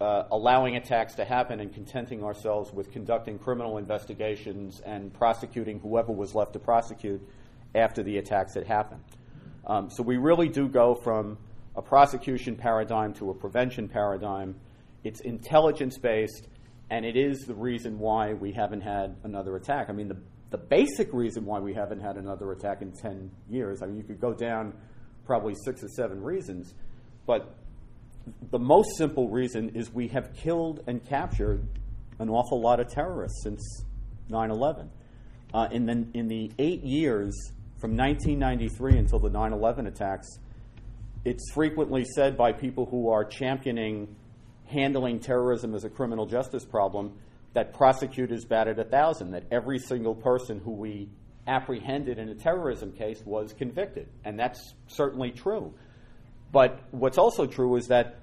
uh, 0.00 0.24
allowing 0.30 0.76
attacks 0.76 1.14
to 1.14 1.24
happen 1.24 1.60
and 1.60 1.72
contenting 1.72 2.22
ourselves 2.22 2.72
with 2.72 2.92
conducting 2.92 3.38
criminal 3.38 3.78
investigations 3.78 4.80
and 4.84 5.12
prosecuting 5.12 5.80
whoever 5.80 6.12
was 6.12 6.34
left 6.34 6.52
to 6.52 6.58
prosecute 6.58 7.20
after 7.74 8.02
the 8.02 8.18
attacks 8.18 8.54
had 8.54 8.66
happened. 8.66 9.02
Um, 9.66 9.90
so 9.90 10.02
we 10.02 10.16
really 10.16 10.48
do 10.48 10.68
go 10.68 10.94
from 10.94 11.38
a 11.74 11.82
prosecution 11.82 12.56
paradigm 12.56 13.14
to 13.14 13.30
a 13.30 13.34
prevention 13.34 13.88
paradigm. 13.88 14.56
It's 15.02 15.20
intelligence 15.20 15.98
based, 15.98 16.48
and 16.90 17.04
it 17.04 17.16
is 17.16 17.40
the 17.46 17.54
reason 17.54 17.98
why 17.98 18.34
we 18.34 18.52
haven't 18.52 18.82
had 18.82 19.16
another 19.24 19.56
attack. 19.56 19.88
I 19.88 19.92
mean, 19.92 20.08
the, 20.08 20.18
the 20.50 20.58
basic 20.58 21.12
reason 21.12 21.44
why 21.44 21.58
we 21.58 21.74
haven't 21.74 22.00
had 22.00 22.16
another 22.16 22.52
attack 22.52 22.82
in 22.82 22.92
10 22.92 23.30
years, 23.48 23.82
I 23.82 23.86
mean, 23.86 23.96
you 23.96 24.04
could 24.04 24.20
go 24.20 24.32
down 24.32 24.74
probably 25.24 25.54
six 25.64 25.82
or 25.82 25.88
seven 25.88 26.22
reasons, 26.22 26.74
but 27.26 27.56
the 28.50 28.58
most 28.58 28.96
simple 28.96 29.28
reason 29.28 29.70
is 29.70 29.92
we 29.92 30.08
have 30.08 30.32
killed 30.34 30.82
and 30.86 31.04
captured 31.04 31.66
an 32.18 32.28
awful 32.28 32.60
lot 32.60 32.80
of 32.80 32.88
terrorists 32.88 33.42
since 33.42 33.84
9 34.28 34.50
11. 34.50 34.90
Uh, 35.54 35.68
in, 35.70 35.86
the, 35.86 36.06
in 36.14 36.28
the 36.28 36.50
eight 36.58 36.82
years 36.82 37.34
from 37.78 37.96
1993 37.96 38.98
until 38.98 39.18
the 39.18 39.30
9 39.30 39.52
11 39.52 39.86
attacks, 39.86 40.26
it's 41.24 41.50
frequently 41.52 42.04
said 42.04 42.36
by 42.36 42.52
people 42.52 42.86
who 42.86 43.10
are 43.10 43.24
championing 43.24 44.14
handling 44.66 45.20
terrorism 45.20 45.74
as 45.74 45.84
a 45.84 45.88
criminal 45.88 46.26
justice 46.26 46.64
problem 46.64 47.12
that 47.52 47.72
prosecutors 47.72 48.44
batted 48.44 48.78
a 48.78 48.84
thousand, 48.84 49.30
that 49.30 49.44
every 49.50 49.78
single 49.78 50.14
person 50.14 50.60
who 50.60 50.72
we 50.72 51.08
apprehended 51.46 52.18
in 52.18 52.28
a 52.28 52.34
terrorism 52.34 52.92
case 52.92 53.22
was 53.24 53.52
convicted. 53.52 54.08
And 54.24 54.38
that's 54.38 54.74
certainly 54.88 55.30
true. 55.30 55.72
But 56.52 56.80
what's 56.90 57.18
also 57.18 57.46
true 57.46 57.76
is 57.76 57.88
that 57.88 58.20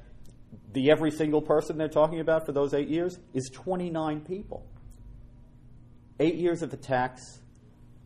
the 0.71 0.91
every 0.91 1.11
single 1.11 1.41
person 1.41 1.77
they're 1.77 1.87
talking 1.87 2.19
about 2.19 2.45
for 2.45 2.51
those 2.51 2.73
eight 2.73 2.87
years 2.87 3.19
is 3.33 3.49
29 3.53 4.21
people. 4.21 4.65
Eight 6.19 6.35
years 6.35 6.61
of 6.61 6.73
attacks, 6.73 7.39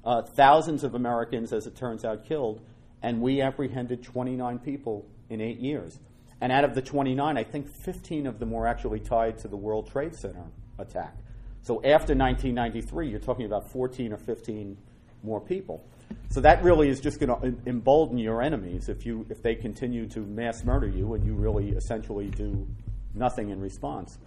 uh, 0.04 0.22
thousands 0.22 0.84
of 0.84 0.96
Americans, 0.96 1.54
as 1.54 1.68
it 1.68 1.76
turns 1.76 2.04
out, 2.04 2.26
killed, 2.26 2.62
and 3.02 3.22
we 3.22 3.42
apprehended 3.42 4.04
29 4.04 4.60
people 4.60 5.06
in 5.30 5.42
eight 5.42 5.60
years. 5.60 6.00
And 6.40 6.52
out 6.52 6.64
of 6.64 6.76
the 6.76 6.82
29, 6.82 7.38
I 7.38 7.44
think 7.44 7.68
15 7.68 8.28
of 8.28 8.40
them 8.40 8.52
were 8.52 8.68
actually 8.68 9.00
tied 9.00 9.40
to 9.40 9.48
the 9.48 9.58
World 9.58 9.90
Trade 9.90 10.16
Center 10.16 10.46
attack. 10.78 11.16
So 11.62 11.78
after 11.78 12.16
1993, 12.16 13.10
you're 13.10 13.20
talking 13.20 13.46
about 13.46 13.70
14 13.70 14.14
or 14.14 14.18
15 14.18 14.78
more 15.24 15.42
people. 15.42 15.84
So 16.30 16.42
that 16.42 16.64
really 16.64 16.90
is 16.90 17.00
just 17.00 17.20
going 17.20 17.30
to 17.30 17.70
embolden 17.70 18.18
your 18.18 18.42
enemies 18.42 18.90
if 18.90 19.06
you 19.06 19.26
if 19.30 19.42
they 19.42 19.56
continue 19.56 20.08
to 20.10 20.20
mass 20.20 20.64
murder 20.64 20.88
you 20.88 21.14
and 21.14 21.26
you 21.26 21.34
really 21.34 21.70
essentially 21.70 22.30
do 22.30 22.68
nothing 23.14 23.50
in 23.50 23.60
response. 23.60 24.18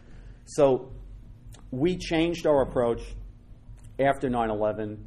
So 0.46 0.90
we 1.70 1.96
changed 1.96 2.46
our 2.46 2.62
approach 2.62 3.02
after 3.98 4.28
9/11 4.28 4.98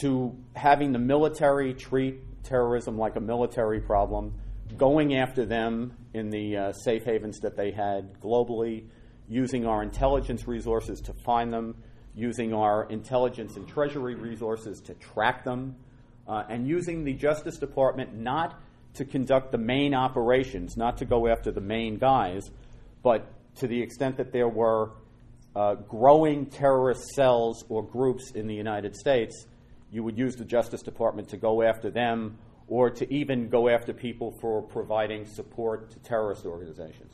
to 0.00 0.36
having 0.54 0.92
the 0.92 0.98
military 0.98 1.74
treat 1.74 2.20
terrorism 2.42 2.96
like 2.98 3.16
a 3.16 3.20
military 3.20 3.80
problem, 3.80 4.34
going 4.76 5.16
after 5.16 5.44
them 5.44 5.96
in 6.14 6.30
the 6.30 6.56
uh, 6.56 6.72
safe 6.72 7.04
havens 7.04 7.38
that 7.40 7.56
they 7.56 7.70
had 7.70 8.20
globally, 8.20 8.84
using 9.28 9.66
our 9.66 9.82
intelligence 9.82 10.46
resources 10.46 11.00
to 11.00 11.12
find 11.24 11.52
them, 11.52 11.74
using 12.18 12.52
our 12.52 12.84
intelligence 12.90 13.56
and 13.56 13.68
treasury 13.68 14.16
resources 14.16 14.80
to 14.80 14.94
track 14.94 15.44
them, 15.44 15.76
uh, 16.26 16.42
and 16.48 16.66
using 16.66 17.04
the 17.04 17.14
Justice 17.14 17.56
Department 17.58 18.14
not 18.14 18.60
to 18.94 19.04
conduct 19.04 19.52
the 19.52 19.58
main 19.58 19.94
operations, 19.94 20.76
not 20.76 20.98
to 20.98 21.04
go 21.04 21.28
after 21.28 21.52
the 21.52 21.60
main 21.60 21.96
guys, 21.96 22.50
but 23.02 23.30
to 23.56 23.68
the 23.68 23.80
extent 23.80 24.16
that 24.16 24.32
there 24.32 24.48
were 24.48 24.90
uh, 25.54 25.74
growing 25.74 26.46
terrorist 26.46 27.08
cells 27.14 27.64
or 27.68 27.82
groups 27.82 28.32
in 28.32 28.46
the 28.46 28.54
United 28.54 28.96
States, 28.96 29.46
you 29.90 30.02
would 30.02 30.18
use 30.18 30.34
the 30.34 30.44
Justice 30.44 30.82
Department 30.82 31.28
to 31.28 31.36
go 31.36 31.62
after 31.62 31.90
them 31.90 32.36
or 32.66 32.90
to 32.90 33.10
even 33.12 33.48
go 33.48 33.68
after 33.68 33.92
people 33.92 34.36
for 34.40 34.60
providing 34.60 35.24
support 35.24 35.90
to 35.90 35.98
terrorist 36.00 36.44
organizations. 36.44 37.12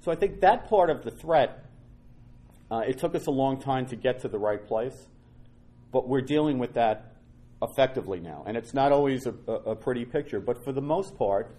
So 0.00 0.10
I 0.10 0.14
think 0.14 0.40
that 0.40 0.68
part 0.68 0.88
of 0.88 1.04
the 1.04 1.10
threat 1.10 1.65
uh, 2.70 2.82
it 2.86 2.98
took 2.98 3.14
us 3.14 3.26
a 3.26 3.30
long 3.30 3.60
time 3.60 3.86
to 3.86 3.96
get 3.96 4.20
to 4.20 4.28
the 4.28 4.38
right 4.38 4.64
place, 4.66 5.06
but 5.92 6.08
we're 6.08 6.20
dealing 6.20 6.58
with 6.58 6.74
that 6.74 7.16
effectively 7.62 8.20
now. 8.20 8.42
And 8.46 8.56
it's 8.56 8.74
not 8.74 8.92
always 8.92 9.26
a, 9.26 9.34
a 9.50 9.76
pretty 9.76 10.04
picture, 10.04 10.40
but 10.40 10.62
for 10.64 10.72
the 10.72 10.82
most 10.82 11.16
part, 11.16 11.56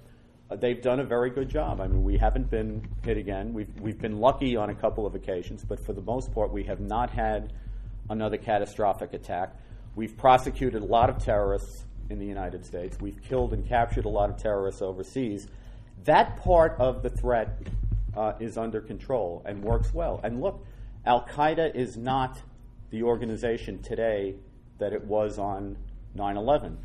uh, 0.49 0.55
they've 0.55 0.81
done 0.81 0.99
a 0.99 1.03
very 1.03 1.29
good 1.29 1.49
job. 1.49 1.81
I 1.81 1.87
mean, 1.87 2.03
we 2.03 2.17
haven't 2.17 2.49
been 2.49 2.87
hit 3.03 3.17
again. 3.17 3.53
We've, 3.53 3.73
we've 3.79 3.99
been 3.99 4.19
lucky 4.19 4.55
on 4.55 4.69
a 4.69 4.75
couple 4.75 5.05
of 5.05 5.15
occasions, 5.15 5.65
but 5.67 5.79
for 5.85 5.93
the 5.93 6.01
most 6.01 6.33
part, 6.33 6.51
we 6.51 6.63
have 6.63 6.79
not 6.79 7.09
had 7.09 7.53
another 8.09 8.37
catastrophic 8.37 9.13
attack. 9.13 9.55
We've 9.95 10.15
prosecuted 10.15 10.81
a 10.81 10.85
lot 10.85 11.09
of 11.09 11.17
terrorists 11.17 11.83
in 12.09 12.19
the 12.19 12.25
United 12.25 12.65
States. 12.65 12.97
We've 13.01 13.21
killed 13.21 13.53
and 13.53 13.67
captured 13.67 14.05
a 14.05 14.09
lot 14.09 14.29
of 14.29 14.37
terrorists 14.37 14.81
overseas. 14.81 15.47
That 16.05 16.37
part 16.37 16.75
of 16.79 17.03
the 17.03 17.09
threat 17.09 17.59
uh, 18.15 18.33
is 18.39 18.57
under 18.57 18.79
control 18.79 19.41
and 19.45 19.61
works 19.61 19.93
well. 19.93 20.21
And 20.23 20.39
look, 20.41 20.65
Al 21.07 21.25
Qaeda 21.25 21.73
is 21.73 21.97
not 21.97 22.39
the 22.91 23.01
organization 23.01 23.81
today 23.81 24.35
that 24.77 24.93
it 24.93 25.03
was 25.03 25.39
on 25.39 25.77
9 26.13 26.37
11 26.37 26.77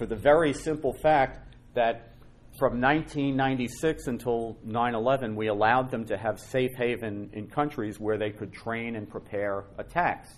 for 0.00 0.06
the 0.06 0.16
very 0.16 0.52
simple 0.52 0.94
fact 0.94 1.54
that 1.74 2.14
from 2.58 2.80
1996 2.80 4.06
until 4.06 4.56
9 4.64 4.94
11, 4.94 5.36
we 5.36 5.48
allowed 5.48 5.90
them 5.90 6.04
to 6.06 6.16
have 6.16 6.40
safe 6.40 6.70
haven 6.76 7.28
in 7.32 7.46
countries 7.46 8.00
where 8.00 8.16
they 8.16 8.30
could 8.30 8.52
train 8.52 8.96
and 8.96 9.08
prepare 9.08 9.64
attacks. 9.76 10.30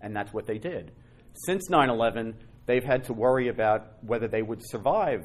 And 0.00 0.14
that's 0.14 0.32
what 0.32 0.46
they 0.46 0.58
did. 0.58 0.92
Since 1.46 1.70
9 1.70 1.88
11, 1.88 2.34
they've 2.66 2.84
had 2.84 3.04
to 3.04 3.12
worry 3.12 3.48
about 3.48 4.02
whether 4.02 4.28
they 4.28 4.42
would 4.42 4.60
survive 4.64 5.22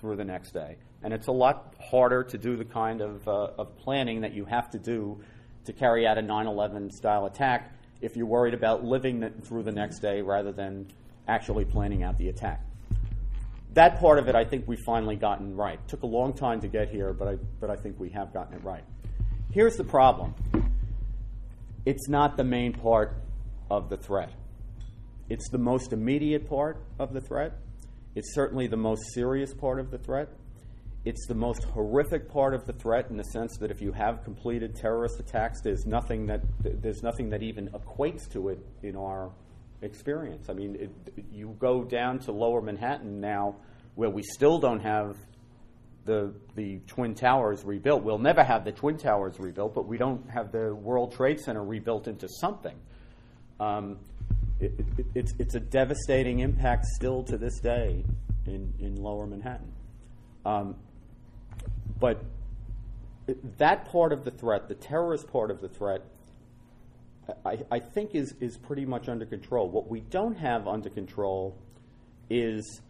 through 0.00 0.16
the 0.16 0.24
next 0.24 0.52
day. 0.52 0.76
And 1.02 1.12
it's 1.12 1.28
a 1.28 1.32
lot 1.32 1.74
harder 1.90 2.24
to 2.24 2.38
do 2.38 2.56
the 2.56 2.64
kind 2.64 3.00
of, 3.00 3.26
uh, 3.26 3.52
of 3.58 3.76
planning 3.78 4.20
that 4.20 4.34
you 4.34 4.44
have 4.44 4.70
to 4.70 4.78
do 4.78 5.22
to 5.64 5.72
carry 5.72 6.06
out 6.06 6.18
a 6.18 6.22
9 6.22 6.46
11 6.46 6.90
style 6.90 7.26
attack 7.26 7.72
if 8.00 8.16
you're 8.16 8.26
worried 8.26 8.54
about 8.54 8.84
living 8.84 9.28
through 9.42 9.62
the 9.62 9.72
next 9.72 10.00
day 10.00 10.20
rather 10.20 10.52
than 10.52 10.86
actually 11.26 11.64
planning 11.64 12.02
out 12.02 12.18
the 12.18 12.28
attack. 12.28 12.62
That 13.72 13.98
part 13.98 14.18
of 14.18 14.28
it, 14.28 14.34
I 14.34 14.44
think 14.44 14.68
we've 14.68 14.82
finally 14.86 15.16
gotten 15.16 15.56
right. 15.56 15.80
It 15.82 15.88
took 15.88 16.02
a 16.02 16.06
long 16.06 16.32
time 16.32 16.60
to 16.60 16.68
get 16.68 16.90
here, 16.90 17.12
but 17.12 17.28
I, 17.28 17.38
but 17.60 17.70
I 17.70 17.76
think 17.76 17.98
we 17.98 18.10
have 18.10 18.32
gotten 18.32 18.54
it 18.54 18.62
right. 18.62 18.84
Here's 19.52 19.76
the 19.76 19.84
problem 19.84 20.34
it's 21.84 22.08
not 22.08 22.36
the 22.36 22.44
main 22.44 22.72
part 22.72 23.16
of 23.70 23.88
the 23.88 23.96
threat. 23.96 24.32
It's 25.28 25.48
the 25.50 25.58
most 25.58 25.92
immediate 25.92 26.48
part 26.48 26.78
of 26.98 27.12
the 27.12 27.20
threat. 27.20 27.58
It's 28.14 28.34
certainly 28.34 28.66
the 28.66 28.76
most 28.76 29.12
serious 29.12 29.52
part 29.52 29.80
of 29.80 29.90
the 29.90 29.98
threat. 29.98 30.28
It's 31.04 31.26
the 31.26 31.34
most 31.34 31.64
horrific 31.64 32.30
part 32.30 32.54
of 32.54 32.64
the 32.64 32.72
threat 32.72 33.10
in 33.10 33.18
the 33.18 33.24
sense 33.24 33.58
that 33.58 33.70
if 33.70 33.82
you 33.82 33.92
have 33.92 34.24
completed 34.24 34.74
terrorist 34.74 35.20
attacks, 35.20 35.60
there's 35.60 35.84
nothing 35.84 36.26
that 36.26 36.40
there's 36.62 37.02
nothing 37.02 37.28
that 37.30 37.42
even 37.42 37.68
equates 37.68 38.30
to 38.32 38.48
it 38.48 38.58
in 38.82 38.96
our 38.96 39.30
experience. 39.82 40.48
I 40.48 40.54
mean, 40.54 40.76
it, 40.76 40.90
you 41.30 41.54
go 41.58 41.84
down 41.84 42.20
to 42.20 42.32
Lower 42.32 42.62
Manhattan 42.62 43.20
now, 43.20 43.56
where 43.96 44.08
we 44.08 44.22
still 44.22 44.58
don't 44.58 44.80
have 44.80 45.16
the 46.06 46.32
the 46.54 46.80
twin 46.86 47.14
towers 47.14 47.64
rebuilt. 47.64 48.02
We'll 48.02 48.18
never 48.18 48.42
have 48.42 48.64
the 48.64 48.72
twin 48.72 48.96
towers 48.96 49.38
rebuilt, 49.38 49.74
but 49.74 49.86
we 49.86 49.98
don't 49.98 50.28
have 50.30 50.52
the 50.52 50.74
World 50.74 51.12
Trade 51.12 51.38
Center 51.38 51.62
rebuilt 51.62 52.08
into 52.08 52.28
something. 52.28 52.76
Um, 53.60 53.98
it, 54.58 54.72
it, 54.78 55.06
it's 55.14 55.32
it's 55.38 55.54
a 55.54 55.60
devastating 55.60 56.40
impact 56.40 56.86
still 56.86 57.22
to 57.24 57.36
this 57.36 57.60
day 57.60 58.04
in 58.46 58.72
in 58.78 58.96
Lower 58.96 59.26
Manhattan. 59.26 59.70
Um, 60.46 60.76
but 61.98 62.22
that 63.58 63.90
part 63.90 64.12
of 64.12 64.24
the 64.24 64.30
threat, 64.30 64.68
the 64.68 64.74
terrorist 64.74 65.30
part 65.30 65.50
of 65.50 65.60
the 65.60 65.68
threat, 65.68 66.02
I, 67.44 67.58
I 67.70 67.78
think 67.78 68.14
is, 68.14 68.34
is 68.40 68.56
pretty 68.56 68.84
much 68.84 69.08
under 69.08 69.24
control. 69.24 69.68
What 69.68 69.88
we 69.88 70.00
don't 70.00 70.36
have 70.36 70.68
under 70.68 70.90
control 70.90 71.56
is 72.28 72.82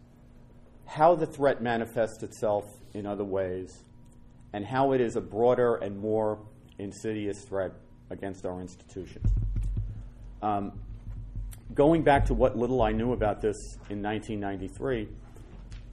how 0.85 1.15
the 1.15 1.25
threat 1.25 1.61
manifests 1.61 2.21
itself 2.23 2.65
in 2.93 3.05
other 3.05 3.23
ways 3.23 3.83
and 4.53 4.65
how 4.65 4.91
it 4.91 5.01
is 5.01 5.15
a 5.15 5.21
broader 5.21 5.75
and 5.75 5.97
more 5.97 6.39
insidious 6.77 7.43
threat 7.43 7.71
against 8.09 8.45
our 8.45 8.61
institutions. 8.61 9.29
Um, 10.41 10.73
going 11.73 12.03
back 12.03 12.25
to 12.25 12.33
what 12.33 12.57
little 12.57 12.81
I 12.81 12.91
knew 12.91 13.13
about 13.13 13.41
this 13.41 13.57
in 13.89 14.01
1993, 14.01 15.07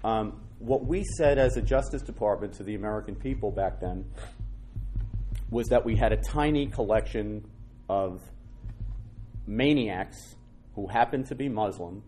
um, 0.05 0.42
what 0.63 0.87
we 0.87 1.03
said 1.03 1.39
as 1.39 1.57
a 1.57 1.63
Justice 1.63 2.03
Department 2.03 2.55
to 2.55 2.63
the 2.63 2.77
American 2.77 3.17
people 3.17 3.51
back 3.51 3.81
then 3.81 4.05
was 5.51 5.69
that 5.69 5.85
we 5.85 5.97
had 5.97 6.13
a 6.13 6.17
tiny 6.17 6.67
collection 6.67 7.45
of 7.89 8.23
maniacs 9.45 10.37
who 10.77 10.87
happened 10.87 11.27
to 11.27 11.35
be 11.35 11.49
Muslim 11.49 12.03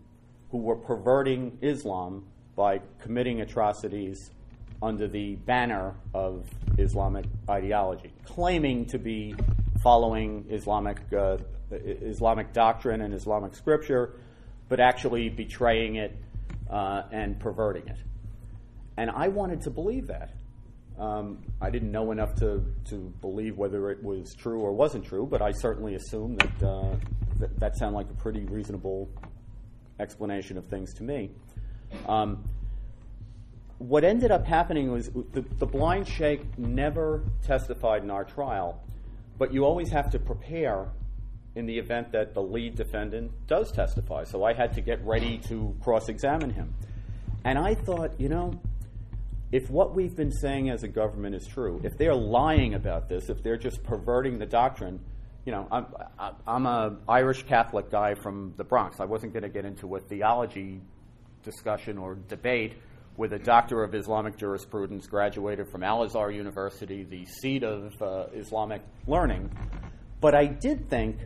who 0.51 0.57
were 0.59 0.77
perverting 0.77 1.57
Islam 1.61 2.25
by 2.55 2.79
committing 3.01 3.41
atrocities 3.41 4.31
under 4.81 5.07
the 5.07 5.35
banner 5.35 5.93
of 6.13 6.45
Islamic 6.77 7.25
ideology, 7.49 8.13
claiming 8.23 8.85
to 8.85 8.97
be 8.97 9.35
following 9.83 10.45
Islamic, 10.49 10.97
uh, 11.11 11.37
Islamic 11.71 12.53
doctrine 12.53 13.01
and 13.01 13.13
Islamic 13.13 13.53
scripture, 13.53 14.13
but 14.69 14.79
actually 14.79 15.27
betraying 15.27 15.95
it 15.95 16.15
uh, 16.69 17.03
and 17.11 17.37
perverting 17.37 17.87
it. 17.87 17.97
And 18.97 19.09
I 19.09 19.27
wanted 19.27 19.61
to 19.61 19.69
believe 19.69 20.07
that. 20.07 20.31
Um, 20.97 21.43
I 21.59 21.69
didn't 21.69 21.91
know 21.91 22.11
enough 22.11 22.35
to, 22.35 22.63
to 22.85 23.13
believe 23.19 23.57
whether 23.57 23.91
it 23.91 24.01
was 24.01 24.33
true 24.33 24.61
or 24.61 24.71
wasn't 24.71 25.05
true, 25.05 25.27
but 25.29 25.41
I 25.41 25.51
certainly 25.51 25.95
assumed 25.95 26.39
that 26.39 26.67
uh, 26.67 26.95
that, 27.39 27.59
that 27.59 27.77
sounded 27.77 27.97
like 27.97 28.09
a 28.09 28.13
pretty 28.13 28.45
reasonable 28.45 29.09
explanation 29.99 30.57
of 30.57 30.65
things 30.67 30.93
to 30.95 31.03
me. 31.03 31.31
Um, 32.07 32.43
what 33.77 34.03
ended 34.03 34.31
up 34.31 34.45
happening 34.45 34.91
was 34.91 35.09
the, 35.33 35.41
the 35.41 35.65
blind 35.65 36.07
sheikh 36.07 36.57
never 36.57 37.23
testified 37.43 38.03
in 38.03 38.09
our 38.09 38.23
trial, 38.23 38.81
but 39.37 39.53
you 39.53 39.65
always 39.65 39.89
have 39.89 40.09
to 40.11 40.19
prepare 40.19 40.87
in 41.55 41.65
the 41.65 41.77
event 41.77 42.11
that 42.11 42.33
the 42.33 42.41
lead 42.41 42.75
defendant 42.75 43.31
does 43.47 43.71
testify. 43.71 44.23
So 44.23 44.43
I 44.43 44.53
had 44.53 44.73
to 44.73 44.81
get 44.81 45.05
ready 45.05 45.37
to 45.49 45.75
cross 45.81 46.09
examine 46.09 46.49
him. 46.49 46.73
And 47.43 47.57
I 47.57 47.75
thought, 47.75 48.19
you 48.19 48.29
know, 48.29 48.59
if 49.51 49.69
what 49.69 49.95
we've 49.95 50.15
been 50.15 50.31
saying 50.31 50.69
as 50.69 50.83
a 50.83 50.87
government 50.87 51.35
is 51.35 51.45
true, 51.45 51.79
if 51.83 51.97
they're 51.97 52.15
lying 52.15 52.73
about 52.73 53.07
this, 53.09 53.29
if 53.29 53.43
they're 53.43 53.57
just 53.57 53.83
perverting 53.83 54.39
the 54.39 54.45
doctrine, 54.45 54.99
you 55.45 55.51
know, 55.51 55.67
I'm, 55.71 55.85
I'm 56.47 56.65
a 56.65 56.97
Irish 57.07 57.43
Catholic 57.43 57.91
guy 57.91 58.15
from 58.15 58.53
the 58.57 58.63
Bronx. 58.63 58.99
I 58.99 59.05
wasn't 59.05 59.33
going 59.33 59.43
to 59.43 59.49
get 59.49 59.63
into 59.63 59.95
a 59.95 59.99
theology 59.99 60.81
discussion 61.43 61.99
or 61.99 62.15
debate 62.27 62.73
with 63.17 63.33
a 63.33 63.39
doctor 63.39 63.83
of 63.83 63.93
Islamic 63.93 64.35
jurisprudence, 64.35 65.07
graduated 65.07 65.69
from 65.69 65.83
Al 65.83 66.03
Azhar 66.03 66.31
University, 66.31 67.03
the 67.03 67.25
seat 67.25 67.63
of 67.63 67.93
uh, 68.01 68.25
Islamic 68.33 68.81
learning. 69.07 69.49
But 70.19 70.35
I 70.35 70.47
did 70.47 70.89
think 70.89 71.19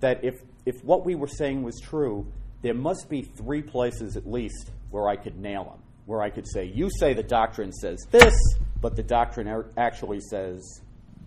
that 0.00 0.22
if, 0.22 0.34
if 0.66 0.84
what 0.84 1.04
we 1.04 1.14
were 1.14 1.26
saying 1.26 1.62
was 1.62 1.80
true, 1.80 2.30
there 2.62 2.74
must 2.74 3.08
be 3.08 3.22
three 3.22 3.62
places 3.62 4.16
at 4.16 4.30
least 4.30 4.70
where 4.90 5.08
I 5.08 5.16
could 5.16 5.38
nail 5.38 5.64
them 5.64 5.82
where 6.08 6.22
I 6.22 6.30
could 6.30 6.48
say, 6.48 6.64
you 6.64 6.88
say 6.98 7.12
the 7.12 7.22
doctrine 7.22 7.70
says 7.70 7.98
this, 8.10 8.34
but 8.80 8.96
the 8.96 9.02
doctrine 9.02 9.46
actually 9.76 10.20
says 10.20 10.80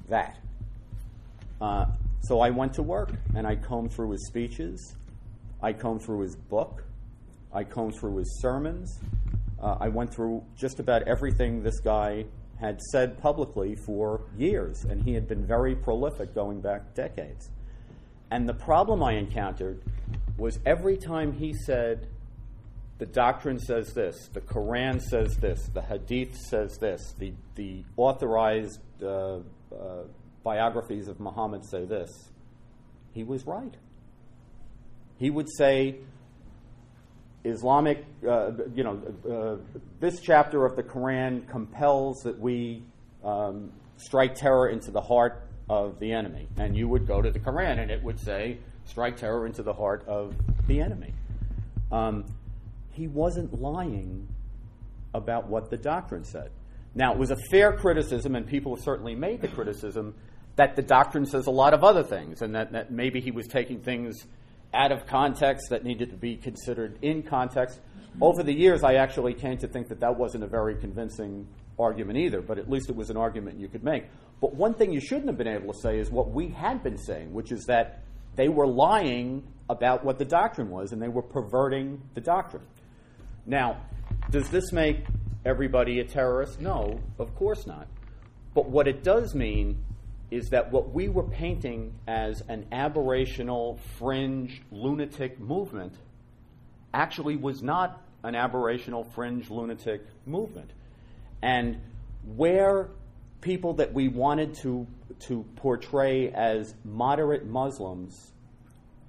that. 0.10 0.40
Uh, 1.62 1.86
so 2.22 2.40
I 2.40 2.50
went 2.50 2.74
to 2.74 2.82
work 2.82 3.12
and 3.36 3.46
I 3.46 3.58
combed 3.58 3.94
through 3.94 4.10
his 4.10 4.26
speeches, 4.26 4.96
I 5.62 5.74
combed 5.74 6.02
through 6.02 6.22
his 6.22 6.36
book, 6.36 6.84
I 7.54 7.64
combed 7.64 7.96
through 7.96 8.18
his 8.18 8.42
sermons. 8.42 9.00
Uh, 9.62 9.78
I 9.80 9.90
went 9.90 10.12
through 10.12 10.44
just 10.58 10.80
about 10.80 11.04
everything 11.04 11.62
this 11.62 11.80
guy 11.80 12.26
had 12.60 12.82
said 12.82 13.22
publicly 13.22 13.76
for 13.76 14.22
years, 14.36 14.86
and 14.86 15.04
he 15.04 15.14
had 15.14 15.28
been 15.28 15.46
very 15.46 15.76
prolific 15.76 16.34
going 16.34 16.60
back 16.60 16.96
decades. 16.96 17.52
And 18.32 18.50
the 18.50 18.56
problem 18.56 19.04
I 19.04 19.14
encountered 19.14 19.84
was 20.38 20.58
every 20.66 20.98
time 20.98 21.34
he 21.34 21.54
said 21.54 22.08
the 23.02 23.08
doctrine 23.08 23.58
says 23.58 23.96
this, 23.96 24.30
the 24.32 24.42
Quran 24.42 25.02
says 25.02 25.36
this, 25.38 25.68
the 25.74 25.82
Hadith 25.82 26.38
says 26.38 26.78
this, 26.78 27.16
the, 27.18 27.34
the 27.56 27.84
authorized 27.98 28.80
uh, 29.02 29.38
uh, 29.38 29.40
biographies 30.44 31.08
of 31.08 31.20
Muhammad 31.20 31.66
say 31.66 31.84
this, 31.84 32.12
he 33.12 33.24
was 33.24 33.48
right. 33.48 33.74
He 35.18 35.32
would 35.32 35.48
say, 35.50 35.96
Islamic, 37.44 38.06
uh, 38.30 38.52
you 38.76 38.84
know, 38.84 39.02
uh, 39.28 39.80
this 40.00 40.22
chapter 40.22 40.64
of 40.64 40.76
the 40.76 40.84
Quran 40.84 41.50
compels 41.50 42.18
that 42.18 42.38
we 42.38 42.84
um, 43.24 43.72
strike 43.98 44.36
terror 44.36 44.70
into 44.70 44.92
the 44.92 45.02
heart 45.02 45.42
of 45.68 46.00
the 46.00 46.12
enemy. 46.12 46.48
And 46.58 46.78
you 46.78 46.88
would 46.88 47.08
go 47.08 47.20
to 47.20 47.32
the 47.32 47.40
Quran 47.40 47.80
and 47.80 47.90
it 47.90 48.04
would 48.04 48.20
say, 48.20 48.60
strike 48.86 49.18
terror 49.18 49.48
into 49.48 49.64
the 49.64 49.74
heart 49.74 50.04
of 50.08 50.36
the 50.68 50.82
enemy. 50.82 51.16
Um, 51.92 52.26
he 53.02 53.08
wasn't 53.08 53.60
lying 53.60 54.28
about 55.16 55.50
what 55.50 55.72
the 55.72 55.78
doctrine 55.78 56.24
said. 56.24 56.52
Now, 56.94 57.14
it 57.14 57.18
was 57.18 57.32
a 57.32 57.38
fair 57.50 57.74
criticism, 57.74 58.36
and 58.36 58.46
people 58.46 58.78
certainly 58.78 59.16
made 59.16 59.42
the 59.42 59.48
criticism 59.48 60.14
that 60.56 60.76
the 60.76 60.84
doctrine 60.84 61.26
says 61.26 61.48
a 61.48 61.52
lot 61.52 61.74
of 61.74 61.84
other 61.84 62.04
things, 62.04 62.44
and 62.44 62.54
that, 62.54 62.74
that 62.74 62.92
maybe 62.92 63.20
he 63.20 63.32
was 63.32 63.48
taking 63.48 63.80
things 63.80 64.28
out 64.72 64.92
of 64.92 65.08
context 65.08 65.72
that 65.72 65.84
needed 65.84 66.12
to 66.12 66.16
be 66.16 66.38
considered 66.38 67.00
in 67.02 67.24
context. 67.24 67.80
Over 68.22 68.44
the 68.44 68.54
years, 68.54 68.84
I 68.84 68.94
actually 68.96 69.34
came 69.34 69.58
to 69.58 69.68
think 69.68 69.88
that 69.88 70.02
that 70.02 70.16
wasn't 70.16 70.44
a 70.44 70.48
very 70.48 70.76
convincing 70.76 71.48
argument 71.80 72.20
either, 72.20 72.40
but 72.40 72.60
at 72.60 72.70
least 72.70 72.88
it 72.88 72.96
was 72.96 73.10
an 73.10 73.18
argument 73.18 73.60
you 73.60 73.68
could 73.68 73.84
make. 73.84 74.04
But 74.42 74.54
one 74.54 74.76
thing 74.76 74.94
you 74.94 75.02
shouldn't 75.02 75.28
have 75.28 75.40
been 75.40 75.48
able 75.48 75.74
to 75.74 75.80
say 75.80 75.98
is 75.98 76.12
what 76.12 76.30
we 76.30 76.50
had 76.50 76.84
been 76.84 77.00
saying, 77.00 77.34
which 77.34 77.52
is 77.52 77.66
that 77.66 78.04
they 78.36 78.48
were 78.48 78.68
lying 78.68 79.42
about 79.72 80.06
what 80.06 80.20
the 80.20 80.26
doctrine 80.26 80.70
was 80.70 80.92
and 80.92 81.02
they 81.02 81.08
were 81.08 81.24
perverting 81.24 82.00
the 82.14 82.22
doctrine. 82.22 82.64
Now, 83.46 83.78
does 84.30 84.50
this 84.50 84.72
make 84.72 85.06
everybody 85.46 86.00
a 86.00 86.04
terrorist? 86.04 86.62
No, 86.62 87.00
of 87.18 87.36
course 87.36 87.66
not. 87.66 87.88
But 88.54 88.70
what 88.70 88.88
it 88.88 89.04
does 89.04 89.34
mean 89.34 89.84
is 90.30 90.50
that 90.50 90.72
what 90.72 90.94
we 90.94 91.10
were 91.10 91.24
painting 91.24 91.94
as 92.08 92.42
an 92.48 92.66
aberrational, 92.72 93.80
fringe, 93.98 94.62
lunatic 94.72 95.40
movement 95.40 95.94
actually 96.94 97.36
was 97.36 97.62
not 97.62 98.02
an 98.24 98.34
aberrational, 98.34 99.10
fringe, 99.14 99.50
lunatic 99.50 100.06
movement. 100.26 100.72
And 101.42 101.82
where 102.36 102.90
people 103.42 103.74
that 103.76 103.94
we 103.94 104.08
wanted 104.08 104.54
to, 104.54 104.86
to 105.28 105.44
portray 105.56 106.32
as 106.32 106.76
moderate 106.86 107.46
Muslims 107.46 108.32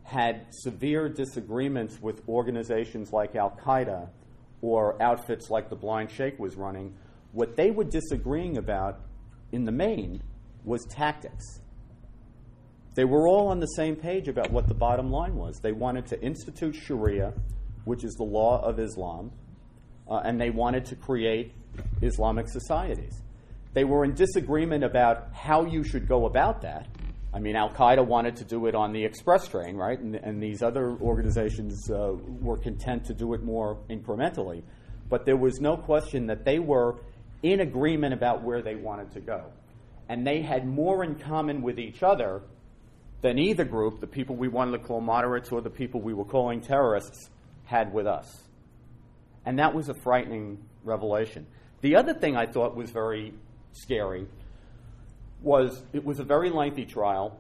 had 0.05 0.47
severe 0.51 1.09
disagreements 1.09 2.01
with 2.01 2.27
organizations 2.29 3.13
like 3.13 3.37
Al 3.37 3.51
Qaeda 3.51 4.09
or 4.63 5.01
outfits 5.03 5.51
like 5.51 5.69
the 5.69 5.77
Blind 5.77 6.11
Sheikh 6.11 6.39
was 6.39 6.57
running, 6.57 6.95
what 7.33 7.57
they 7.57 7.71
were 7.71 7.85
disagreeing 7.85 8.57
about 8.57 9.01
in 9.51 9.65
the 9.65 9.73
main 9.73 10.23
was 10.65 10.87
tactics. 10.87 11.61
They 12.95 13.05
were 13.05 13.27
all 13.27 13.49
on 13.49 13.61
the 13.61 13.67
same 13.67 13.97
page 13.97 14.29
about 14.29 14.51
what 14.51 14.69
the 14.69 14.75
bottom 14.75 15.11
line 15.11 15.35
was. 15.35 15.59
They 15.61 15.73
wanted 15.73 16.07
to 16.07 16.23
institute 16.23 16.75
Sharia, 16.75 17.33
which 17.85 18.05
is 18.05 18.15
the 18.15 18.25
law 18.25 18.63
of 18.63 18.79
Islam, 18.79 19.33
uh, 20.09 20.21
and 20.25 20.41
they 20.41 20.51
wanted 20.51 20.85
to 20.87 20.97
create 20.97 21.53
Islamic 22.03 22.49
societies. 22.49 23.23
They 23.73 23.85
were 23.85 24.05
in 24.05 24.15
disagreement 24.15 24.85
about 24.85 25.29
how 25.33 25.65
you 25.65 25.83
should 25.83 26.07
go 26.07 26.27
about 26.27 26.63
that. 26.63 26.87
I 27.35 27.39
mean, 27.39 27.57
Al 27.57 27.71
Qaeda 27.71 28.07
wanted 28.07 28.37
to 28.37 28.45
do 28.45 28.67
it 28.67 28.75
on 28.75 28.93
the 28.93 29.05
express 29.05 29.49
train, 29.49 29.77
right? 29.77 29.99
And, 29.99 30.17
and 30.17 30.43
these 30.43 30.63
other 30.63 30.91
organizations 31.01 31.91
uh, 31.91 32.13
were 32.41 32.59
content 32.59 33.07
to 33.07 33.15
do 33.15 33.33
it 33.33 33.43
more 33.43 33.79
incrementally. 33.89 34.63
But 35.09 35.25
there 35.25 35.37
was 35.37 35.61
no 35.61 35.77
question 35.77 36.27
that 36.27 36.45
they 36.45 36.59
were 36.59 37.01
in 37.43 37.61
agreement 37.61 38.13
about 38.13 38.43
where 38.43 38.63
they 38.63 38.75
wanted 38.75 39.13
to 39.13 39.21
go. 39.21 39.47
And 40.09 40.27
they 40.27 40.43
had 40.43 40.67
more 40.67 41.05
in 41.05 41.15
common 41.15 41.63
with 41.63 41.79
each 41.79 42.03
other 42.03 42.43
than 43.23 43.39
either 43.39 43.65
group, 43.65 44.01
the 44.01 44.07
people 44.07 44.37
we 44.37 44.49
wanted 44.49 44.73
to 44.73 44.79
call 44.79 45.01
moderates 45.01 45.51
or 45.51 45.63
the 45.63 45.71
people 45.71 46.01
we 46.01 46.13
were 46.13 46.25
calling 46.25 46.61
terrorists, 46.61 47.31
had 47.65 47.93
with 47.93 48.07
us. 48.07 48.43
And 49.47 49.59
that 49.59 49.75
was 49.75 49.89
a 49.89 49.95
frightening 49.95 50.59
revelation. 50.85 51.47
The 51.81 51.97
other 51.97 52.13
thing 52.13 52.37
I 52.37 52.47
thought 52.47 52.77
was 52.77 52.91
very 52.91 53.33
scary 53.73 54.27
was 55.43 55.83
it 55.93 56.05
was 56.05 56.19
a 56.19 56.25
very 56.25 56.51
lengthy 56.51 56.85
trial 56.85 57.39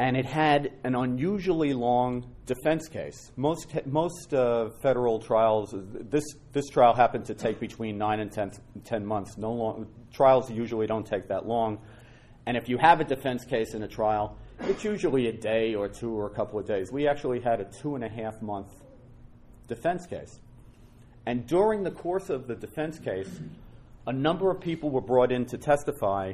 and 0.00 0.16
it 0.16 0.24
had 0.24 0.72
an 0.82 0.94
unusually 0.94 1.74
long 1.74 2.24
defense 2.46 2.88
case. 2.88 3.32
Most, 3.36 3.66
most 3.84 4.32
uh, 4.32 4.70
federal 4.80 5.18
trials, 5.18 5.74
this, 5.76 6.24
this 6.54 6.70
trial 6.70 6.94
happened 6.94 7.26
to 7.26 7.34
take 7.34 7.60
between 7.60 7.98
9 7.98 8.20
and 8.20 8.32
10, 8.32 8.52
10 8.82 9.04
months. 9.04 9.36
No 9.36 9.52
long, 9.52 9.86
trials 10.10 10.50
usually 10.50 10.86
don't 10.86 11.06
take 11.06 11.28
that 11.28 11.46
long. 11.46 11.80
And 12.46 12.56
if 12.56 12.66
you 12.66 12.78
have 12.78 13.02
a 13.02 13.04
defense 13.04 13.44
case 13.44 13.74
in 13.74 13.82
a 13.82 13.88
trial, 13.88 14.38
it's 14.60 14.84
usually 14.84 15.26
a 15.26 15.34
day 15.34 15.74
or 15.74 15.86
two 15.86 16.18
or 16.18 16.28
a 16.28 16.30
couple 16.30 16.58
of 16.58 16.66
days. 16.66 16.90
We 16.90 17.06
actually 17.06 17.40
had 17.40 17.60
a 17.60 17.64
two 17.64 17.94
and 17.94 18.02
a 18.02 18.08
half 18.08 18.40
month 18.40 18.72
defense 19.68 20.06
case. 20.06 20.40
And 21.26 21.46
during 21.46 21.82
the 21.82 21.90
course 21.90 22.30
of 22.30 22.46
the 22.46 22.54
defense 22.54 22.98
case, 22.98 23.28
a 24.06 24.14
number 24.14 24.50
of 24.50 24.62
people 24.62 24.88
were 24.88 25.02
brought 25.02 25.30
in 25.30 25.44
to 25.44 25.58
testify 25.58 26.32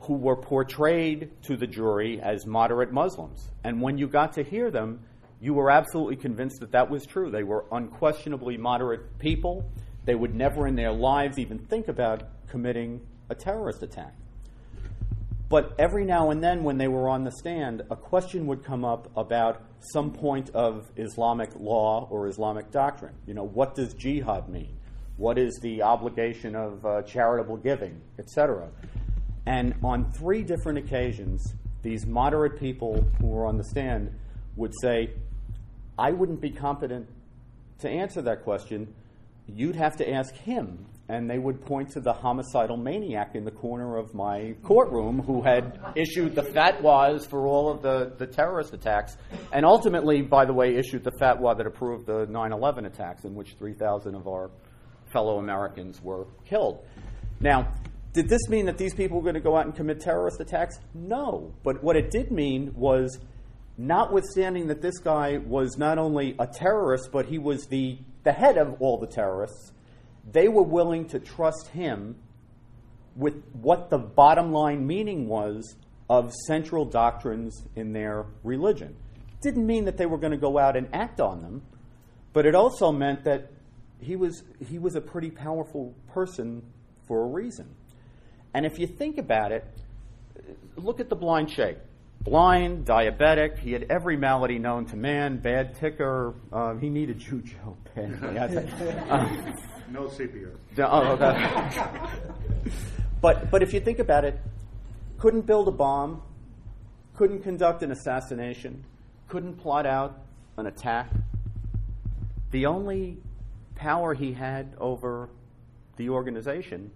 who 0.00 0.14
were 0.14 0.36
portrayed 0.36 1.30
to 1.42 1.56
the 1.56 1.66
jury 1.66 2.20
as 2.20 2.46
moderate 2.46 2.92
Muslims. 2.92 3.50
And 3.64 3.80
when 3.80 3.98
you 3.98 4.06
got 4.06 4.32
to 4.34 4.42
hear 4.42 4.70
them, 4.70 5.00
you 5.40 5.54
were 5.54 5.70
absolutely 5.70 6.16
convinced 6.16 6.60
that 6.60 6.72
that 6.72 6.90
was 6.90 7.04
true. 7.04 7.30
They 7.30 7.42
were 7.42 7.66
unquestionably 7.72 8.56
moderate 8.56 9.18
people. 9.18 9.70
They 10.04 10.14
would 10.14 10.34
never 10.34 10.66
in 10.66 10.76
their 10.76 10.92
lives 10.92 11.38
even 11.38 11.58
think 11.58 11.88
about 11.88 12.22
committing 12.48 13.00
a 13.28 13.34
terrorist 13.34 13.82
attack. 13.82 14.14
But 15.48 15.74
every 15.78 16.04
now 16.04 16.30
and 16.30 16.42
then, 16.42 16.64
when 16.64 16.76
they 16.76 16.88
were 16.88 17.08
on 17.08 17.22
the 17.22 17.30
stand, 17.30 17.82
a 17.90 17.96
question 17.96 18.46
would 18.46 18.64
come 18.64 18.84
up 18.84 19.10
about 19.16 19.62
some 19.92 20.12
point 20.12 20.50
of 20.50 20.90
Islamic 20.96 21.50
law 21.56 22.08
or 22.10 22.26
Islamic 22.26 22.72
doctrine. 22.72 23.14
You 23.26 23.34
know, 23.34 23.44
what 23.44 23.76
does 23.76 23.94
jihad 23.94 24.48
mean? 24.48 24.76
What 25.16 25.38
is 25.38 25.56
the 25.62 25.82
obligation 25.82 26.56
of 26.56 26.84
uh, 26.84 27.02
charitable 27.02 27.58
giving, 27.58 28.00
etc.? 28.18 28.70
And 29.46 29.74
on 29.82 30.12
three 30.12 30.42
different 30.42 30.78
occasions, 30.78 31.54
these 31.82 32.04
moderate 32.04 32.58
people 32.58 33.06
who 33.20 33.28
were 33.28 33.46
on 33.46 33.56
the 33.56 33.64
stand 33.64 34.10
would 34.56 34.72
say, 34.82 35.10
I 35.98 36.10
wouldn't 36.10 36.40
be 36.40 36.50
competent 36.50 37.08
to 37.80 37.88
answer 37.88 38.22
that 38.22 38.42
question. 38.42 38.92
You'd 39.46 39.76
have 39.76 39.96
to 39.96 40.10
ask 40.10 40.34
him. 40.34 40.86
And 41.08 41.30
they 41.30 41.38
would 41.38 41.64
point 41.64 41.90
to 41.92 42.00
the 42.00 42.12
homicidal 42.12 42.76
maniac 42.76 43.36
in 43.36 43.44
the 43.44 43.52
corner 43.52 43.96
of 43.96 44.12
my 44.12 44.56
courtroom 44.64 45.20
who 45.20 45.40
had 45.40 45.78
issued 45.94 46.34
the 46.34 46.42
fatwas 46.42 47.24
for 47.24 47.46
all 47.46 47.70
of 47.70 47.80
the, 47.80 48.12
the 48.18 48.26
terrorist 48.26 48.74
attacks, 48.74 49.16
and 49.52 49.64
ultimately, 49.64 50.20
by 50.22 50.44
the 50.44 50.52
way, 50.52 50.74
issued 50.74 51.04
the 51.04 51.12
fatwa 51.12 51.56
that 51.56 51.64
approved 51.64 52.06
the 52.06 52.26
9 52.28 52.52
11 52.52 52.86
attacks, 52.86 53.24
in 53.24 53.36
which 53.36 53.54
3,000 53.56 54.16
of 54.16 54.26
our 54.26 54.50
fellow 55.12 55.38
Americans 55.38 56.02
were 56.02 56.26
killed. 56.44 56.84
Now, 57.38 57.72
did 58.16 58.30
this 58.30 58.48
mean 58.48 58.64
that 58.64 58.78
these 58.78 58.94
people 58.94 59.18
were 59.18 59.22
going 59.22 59.34
to 59.34 59.40
go 59.40 59.58
out 59.58 59.66
and 59.66 59.76
commit 59.76 60.00
terrorist 60.00 60.40
attacks? 60.40 60.78
No. 60.94 61.52
But 61.62 61.84
what 61.84 61.96
it 61.96 62.10
did 62.10 62.30
mean 62.30 62.72
was, 62.74 63.20
notwithstanding 63.76 64.68
that 64.68 64.80
this 64.80 64.98
guy 64.98 65.36
was 65.36 65.76
not 65.76 65.98
only 65.98 66.34
a 66.38 66.46
terrorist, 66.46 67.10
but 67.12 67.26
he 67.26 67.36
was 67.36 67.66
the, 67.66 67.98
the 68.24 68.32
head 68.32 68.56
of 68.56 68.80
all 68.80 68.96
the 68.96 69.06
terrorists, 69.06 69.70
they 70.32 70.48
were 70.48 70.62
willing 70.62 71.06
to 71.08 71.20
trust 71.20 71.68
him 71.68 72.16
with 73.16 73.34
what 73.52 73.90
the 73.90 73.98
bottom 73.98 74.50
line 74.50 74.86
meaning 74.86 75.28
was 75.28 75.76
of 76.08 76.32
central 76.46 76.86
doctrines 76.86 77.66
in 77.76 77.92
their 77.92 78.24
religion. 78.42 78.96
Didn't 79.42 79.66
mean 79.66 79.84
that 79.84 79.98
they 79.98 80.06
were 80.06 80.18
going 80.18 80.32
to 80.32 80.38
go 80.38 80.58
out 80.58 80.74
and 80.74 80.88
act 80.94 81.20
on 81.20 81.42
them, 81.42 81.60
but 82.32 82.46
it 82.46 82.54
also 82.54 82.90
meant 82.90 83.24
that 83.24 83.50
he 84.00 84.16
was, 84.16 84.42
he 84.66 84.78
was 84.78 84.94
a 84.94 85.02
pretty 85.02 85.30
powerful 85.30 85.94
person 86.08 86.62
for 87.06 87.24
a 87.24 87.26
reason. 87.26 87.74
And 88.56 88.64
if 88.64 88.78
you 88.78 88.86
think 88.86 89.18
about 89.18 89.52
it, 89.52 89.66
look 90.76 90.98
at 90.98 91.10
the 91.10 91.14
blind 91.14 91.50
sheikh. 91.50 91.76
Blind, 92.22 92.86
diabetic, 92.86 93.58
he 93.58 93.72
had 93.72 93.84
every 93.90 94.16
malady 94.16 94.58
known 94.58 94.86
to 94.86 94.96
man, 94.96 95.36
bad 95.36 95.74
ticker. 95.74 96.32
Uh, 96.50 96.74
he 96.76 96.88
needed 96.88 97.18
juju 97.18 97.54
badly. 97.94 98.66
um, 99.10 99.54
no 99.90 100.04
CPR. 100.04 100.56
Oh, 100.78 101.02
okay. 101.12 102.70
but, 103.20 103.50
but 103.50 103.62
if 103.62 103.74
you 103.74 103.80
think 103.80 103.98
about 103.98 104.24
it, 104.24 104.40
couldn't 105.18 105.44
build 105.44 105.68
a 105.68 105.72
bomb, 105.72 106.22
couldn't 107.14 107.42
conduct 107.42 107.82
an 107.82 107.92
assassination, 107.92 108.82
couldn't 109.28 109.56
plot 109.58 109.84
out 109.84 110.18
an 110.56 110.64
attack. 110.64 111.10
The 112.52 112.64
only 112.64 113.18
power 113.74 114.14
he 114.14 114.32
had 114.32 114.74
over 114.80 115.28
the 115.98 116.08
organization 116.08 116.90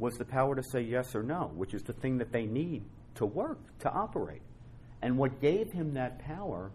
was 0.00 0.14
the 0.14 0.24
power 0.24 0.56
to 0.56 0.62
say 0.62 0.80
yes 0.80 1.14
or 1.14 1.22
no, 1.22 1.52
which 1.54 1.74
is 1.74 1.82
the 1.82 1.92
thing 1.92 2.18
that 2.18 2.32
they 2.32 2.46
need 2.46 2.82
to 3.16 3.26
work, 3.26 3.58
to 3.80 3.92
operate. 3.92 4.42
And 5.02 5.16
what 5.16 5.40
gave 5.40 5.70
him 5.70 5.94
that 5.94 6.18
power 6.20 6.72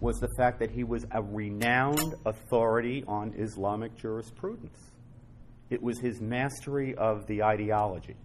was 0.00 0.18
the 0.18 0.28
fact 0.36 0.58
that 0.58 0.70
he 0.70 0.84
was 0.84 1.06
a 1.12 1.22
renowned 1.22 2.14
authority 2.26 3.04
on 3.06 3.32
Islamic 3.36 3.96
jurisprudence. 3.96 4.78
It 5.70 5.82
was 5.82 6.00
his 6.00 6.20
mastery 6.20 6.94
of 6.94 7.26
the 7.26 7.42
ideology. 7.42 8.16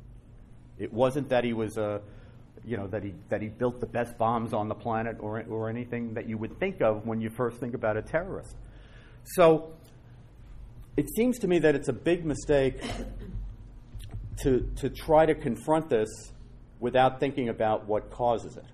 It 0.80 0.92
wasn't 0.92 1.30
that 1.30 1.44
he 1.44 1.54
was 1.54 1.78
a, 1.78 2.02
you 2.66 2.78
know, 2.78 2.88
that 2.88 3.04
he 3.04 3.14
that 3.30 3.42
he 3.42 3.50
built 3.50 3.80
the 3.80 3.88
best 3.88 4.18
bombs 4.18 4.54
on 4.54 4.68
the 4.68 4.76
planet 4.76 5.18
or 5.20 5.44
or 5.44 5.70
anything 5.70 6.14
that 6.14 6.28
you 6.28 6.38
would 6.38 6.60
think 6.60 6.82
of 6.82 7.06
when 7.06 7.22
you 7.22 7.30
first 7.30 7.60
think 7.60 7.74
about 7.74 7.98
a 7.98 8.02
terrorist. 8.02 8.56
So 9.24 9.74
it 10.96 11.10
seems 11.16 11.40
to 11.40 11.48
me 11.48 11.60
that 11.60 11.76
it's 11.76 11.90
a 11.90 11.94
big 11.94 12.26
mistake 12.26 12.82
to, 14.42 14.70
to 14.78 14.90
try 14.90 15.26
to 15.26 15.36
confront 15.36 15.90
this 15.90 16.10
without 16.80 17.20
thinking 17.20 17.50
about 17.50 17.88
what 17.88 18.10
causes 18.12 18.58
it. 18.58 18.66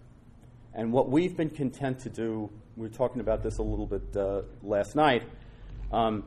And 0.74 0.92
what 0.92 1.10
we've 1.10 1.36
been 1.36 1.50
content 1.50 2.00
to 2.00 2.10
do, 2.10 2.50
we 2.76 2.88
were 2.88 2.94
talking 2.94 3.22
about 3.22 3.44
this 3.44 3.58
a 3.58 3.64
little 3.64 3.88
bit 3.88 4.16
uh, 4.16 4.42
last 4.64 4.96
night, 4.96 5.24
um, 5.92 6.24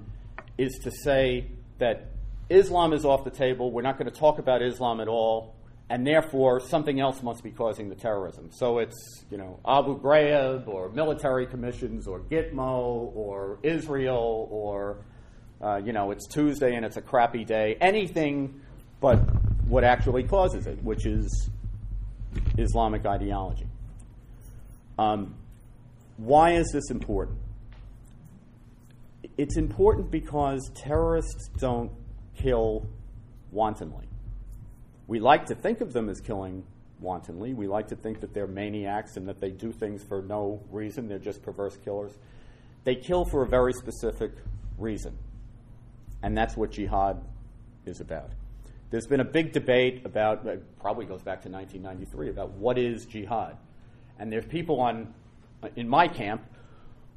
is 0.59 0.79
to 0.85 0.91
say 0.91 1.47
that 1.79 2.11
Islam 2.49 2.93
is 2.93 3.05
off 3.05 3.25
the 3.25 3.31
table, 3.31 3.71
we're 3.71 3.83
not 3.83 3.99
going 3.99 4.11
to 4.11 4.17
talk 4.17 4.39
about 4.39 4.63
Islam 4.63 5.01
at 5.01 5.09
all, 5.09 5.55
and 5.89 6.07
therefore 6.07 6.61
something 6.61 7.01
else 7.01 7.23
must 7.23 7.43
be 7.43 7.51
causing 7.51 7.89
the 7.89 7.95
terrorism. 7.95 8.51
So 8.51 8.79
it's, 8.79 9.25
you 9.31 9.37
know, 9.37 9.61
Abu 9.67 10.01
Ghraib 10.01 10.67
or 10.67 10.89
military 10.91 11.47
commissions 11.47 12.07
or 12.07 12.21
Gitmo 12.21 13.15
or 13.15 13.59
Israel 13.63 14.49
or, 14.51 15.05
uh, 15.61 15.77
you 15.77 15.93
know, 15.93 16.11
it's 16.11 16.27
Tuesday 16.29 16.75
and 16.75 16.85
it's 16.85 16.97
a 16.97 17.03
crappy 17.03 17.45
day. 17.45 17.77
Anything 17.81 18.62
but 19.03 19.17
what 19.67 19.83
actually 19.83 20.23
causes 20.23 20.67
it, 20.67 20.83
which 20.83 21.05
is 21.05 21.51
Islamic 22.57 23.05
ideology. 23.05 23.67
Um, 24.99 25.35
why 26.17 26.53
is 26.53 26.71
this 26.73 26.89
important? 26.91 27.39
It's 29.37 29.57
important 29.57 30.11
because 30.11 30.71
terrorists 30.75 31.49
don't 31.59 31.91
kill 32.37 32.87
wantonly. 33.51 34.07
We 35.09 35.19
like 35.19 35.47
to 35.47 35.57
think 35.57 35.81
of 35.81 35.93
them 35.93 36.09
as 36.09 36.21
killing 36.21 36.63
wantonly. 37.01 37.55
We 37.55 37.67
like 37.67 37.89
to 37.89 37.97
think 37.97 38.21
that 38.21 38.33
they're 38.33 38.47
maniacs 38.47 39.17
and 39.17 39.27
that 39.29 39.41
they 39.41 39.51
do 39.51 39.73
things 39.73 40.05
for 40.05 40.23
no 40.23 40.63
reason. 40.71 41.09
They're 41.09 41.19
just 41.19 41.43
perverse 41.43 41.77
killers. 41.77 42.13
They 42.85 42.95
kill 42.95 43.25
for 43.25 43.43
a 43.43 43.49
very 43.49 43.73
specific 43.73 44.31
reason. 44.79 45.19
And 46.23 46.39
that's 46.39 46.57
what 46.57 46.71
jihad 46.71 47.21
is 47.85 48.01
about. 48.01 48.31
There's 48.93 49.07
been 49.07 49.21
a 49.21 49.25
big 49.25 49.53
debate 49.53 50.03
about, 50.05 50.47
probably 50.79 51.07
goes 51.07 51.23
back 51.23 51.41
to 51.45 51.49
1993, 51.49 52.29
about 52.29 52.51
what 52.51 52.77
is 52.77 53.07
jihad. 53.07 53.57
And 54.19 54.31
there's 54.31 54.45
people 54.45 54.83
on, 54.83 55.15
in 55.77 55.89
my 55.89 56.07
camp 56.09 56.43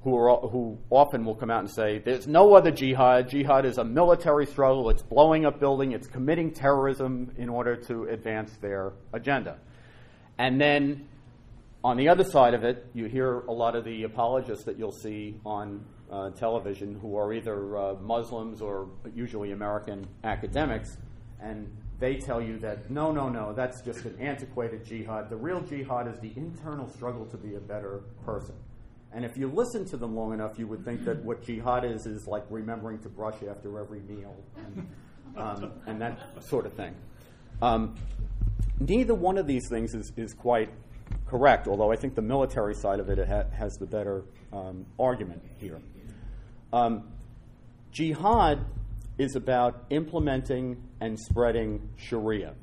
who, 0.05 0.15
are, 0.15 0.37
who 0.37 0.77
often 0.89 1.25
will 1.25 1.35
come 1.35 1.51
out 1.51 1.59
and 1.59 1.69
say, 1.69 1.99
there's 1.99 2.27
no 2.27 2.53
other 2.53 2.71
jihad. 2.71 3.27
Jihad 3.27 3.65
is 3.65 3.77
a 3.77 3.83
military 3.83 4.45
struggle. 4.45 4.89
It's 4.89 5.01
blowing 5.01 5.45
up 5.45 5.59
building. 5.59 5.91
It's 5.91 6.07
committing 6.07 6.53
terrorism 6.53 7.33
in 7.37 7.49
order 7.49 7.75
to 7.87 8.05
advance 8.05 8.55
their 8.61 8.93
agenda. 9.11 9.57
And 10.37 10.61
then 10.61 11.09
on 11.83 11.97
the 11.97 12.07
other 12.07 12.23
side 12.23 12.53
of 12.53 12.63
it, 12.63 12.85
you 12.93 13.07
hear 13.07 13.39
a 13.41 13.51
lot 13.51 13.75
of 13.75 13.83
the 13.83 14.03
apologists 14.03 14.63
that 14.63 14.79
you'll 14.79 14.93
see 14.93 15.41
on 15.45 15.83
uh, 16.09 16.29
television 16.29 16.97
who 17.01 17.17
are 17.17 17.33
either 17.33 17.77
uh, 17.77 17.93
Muslims 17.95 18.61
or 18.61 18.87
usually 19.13 19.51
American 19.51 20.07
academics, 20.23 20.95
and 21.41 21.69
they 21.99 22.15
tell 22.15 22.41
you 22.41 22.59
that 22.59 22.89
no, 22.89 23.11
no, 23.11 23.29
no, 23.29 23.53
that's 23.53 23.81
just 23.81 24.05
an 24.05 24.17
antiquated 24.19 24.85
jihad. 24.85 25.29
The 25.29 25.35
real 25.35 25.61
jihad 25.61 26.07
is 26.07 26.19
the 26.19 26.31
internal 26.35 26.89
struggle 26.89 27.25
to 27.27 27.37
be 27.37 27.55
a 27.55 27.59
better 27.59 28.01
person. 28.25 28.55
And 29.13 29.23
if 29.23 29.37
you 29.37 29.47
listen 29.47 29.85
to 29.85 29.97
them 29.97 30.13
long 30.13 30.33
enough, 30.33 30.59
you 30.59 30.67
would 30.67 30.83
think 30.83 31.05
that 31.05 31.23
what 31.23 31.41
jihad 31.41 31.85
is 31.85 32.05
is 32.05 32.27
like 32.27 32.43
remembering 32.49 32.99
to 32.99 33.09
brush 33.09 33.37
after 33.49 33.79
every 33.79 34.01
meal 34.01 34.35
and, 34.57 34.87
um, 35.37 35.71
and 35.87 36.01
that 36.01 36.19
sort 36.43 36.65
of 36.65 36.73
thing. 36.73 36.93
Um, 37.61 37.95
neither 38.79 39.15
one 39.15 39.37
of 39.37 39.47
these 39.47 39.63
things 39.69 39.95
is, 39.95 40.11
is 40.17 40.33
quite 40.33 40.69
correct, 41.27 41.67
although 41.67 41.91
I 41.91 41.95
think 41.95 42.15
the 42.15 42.21
military 42.21 42.75
side 42.75 42.99
of 42.99 43.09
it 43.09 43.25
ha- 43.25 43.45
has 43.57 43.77
the 43.77 43.85
better 43.85 44.25
um, 44.51 44.85
argument 44.99 45.43
here. 45.57 45.79
Um, 46.73 47.07
jihad 47.91 48.65
is 49.17 49.35
about 49.35 49.85
implementing 49.89 50.81
and 50.99 51.19
spreading 51.19 51.89
Sharia. 51.95 52.53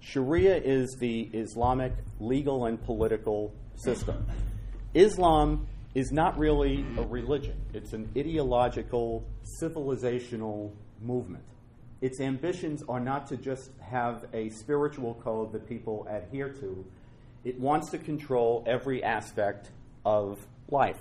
Sharia 0.00 0.56
is 0.56 0.96
the 0.98 1.30
Islamic 1.32 1.92
legal 2.18 2.66
and 2.66 2.82
political 2.82 3.54
system. 3.76 4.26
Islam 4.94 5.66
is 5.94 6.10
not 6.10 6.38
really 6.38 6.84
a 6.98 7.02
religion, 7.02 7.56
it's 7.72 7.92
an 7.92 8.10
ideological, 8.16 9.24
civilizational 9.62 10.72
movement. 11.00 11.44
Its 12.00 12.20
ambitions 12.20 12.82
are 12.88 12.98
not 12.98 13.28
to 13.28 13.36
just 13.36 13.70
have 13.80 14.24
a 14.32 14.48
spiritual 14.50 15.14
code 15.22 15.52
that 15.52 15.68
people 15.68 16.06
adhere 16.10 16.48
to, 16.48 16.84
it 17.44 17.58
wants 17.60 17.90
to 17.90 17.98
control 17.98 18.64
every 18.66 19.04
aspect 19.04 19.70
of 20.04 20.38
life. 20.68 21.00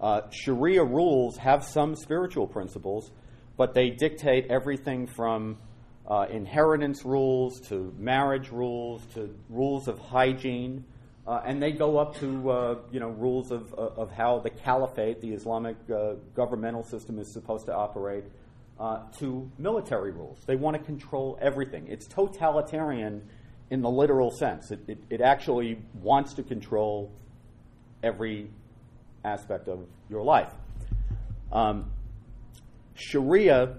Uh, 0.00 0.22
Sharia 0.30 0.84
rules 0.84 1.36
have 1.38 1.64
some 1.64 1.94
spiritual 1.96 2.46
principles, 2.46 3.10
but 3.56 3.74
they 3.74 3.90
dictate 3.90 4.46
everything 4.50 5.06
from 5.06 5.58
uh, 6.06 6.26
inheritance 6.30 7.04
rules 7.04 7.60
to 7.68 7.92
marriage 7.98 8.50
rules 8.50 9.04
to 9.14 9.34
rules 9.48 9.88
of 9.88 9.98
hygiene. 9.98 10.84
Uh, 11.26 11.42
and 11.44 11.60
they 11.60 11.72
go 11.72 11.98
up 11.98 12.16
to 12.16 12.50
uh, 12.50 12.78
you 12.92 13.00
know 13.00 13.08
rules 13.08 13.50
of, 13.50 13.74
uh, 13.74 14.00
of 14.00 14.12
how 14.12 14.38
the 14.38 14.50
caliphate, 14.50 15.20
the 15.20 15.32
Islamic 15.32 15.76
uh, 15.92 16.12
governmental 16.34 16.84
system, 16.84 17.18
is 17.18 17.32
supposed 17.32 17.66
to 17.66 17.74
operate, 17.74 18.24
uh, 18.78 19.00
to 19.18 19.50
military 19.58 20.12
rules. 20.12 20.38
They 20.46 20.54
want 20.54 20.76
to 20.76 20.82
control 20.82 21.36
everything. 21.40 21.88
It's 21.88 22.06
totalitarian 22.06 23.28
in 23.70 23.82
the 23.82 23.90
literal 23.90 24.30
sense. 24.30 24.70
It, 24.70 24.80
it, 24.86 24.98
it 25.10 25.20
actually 25.20 25.78
wants 25.94 26.34
to 26.34 26.44
control 26.44 27.10
every 28.04 28.48
aspect 29.24 29.66
of 29.66 29.84
your 30.08 30.22
life. 30.22 30.52
Um, 31.50 31.90
Sharia 32.96 33.76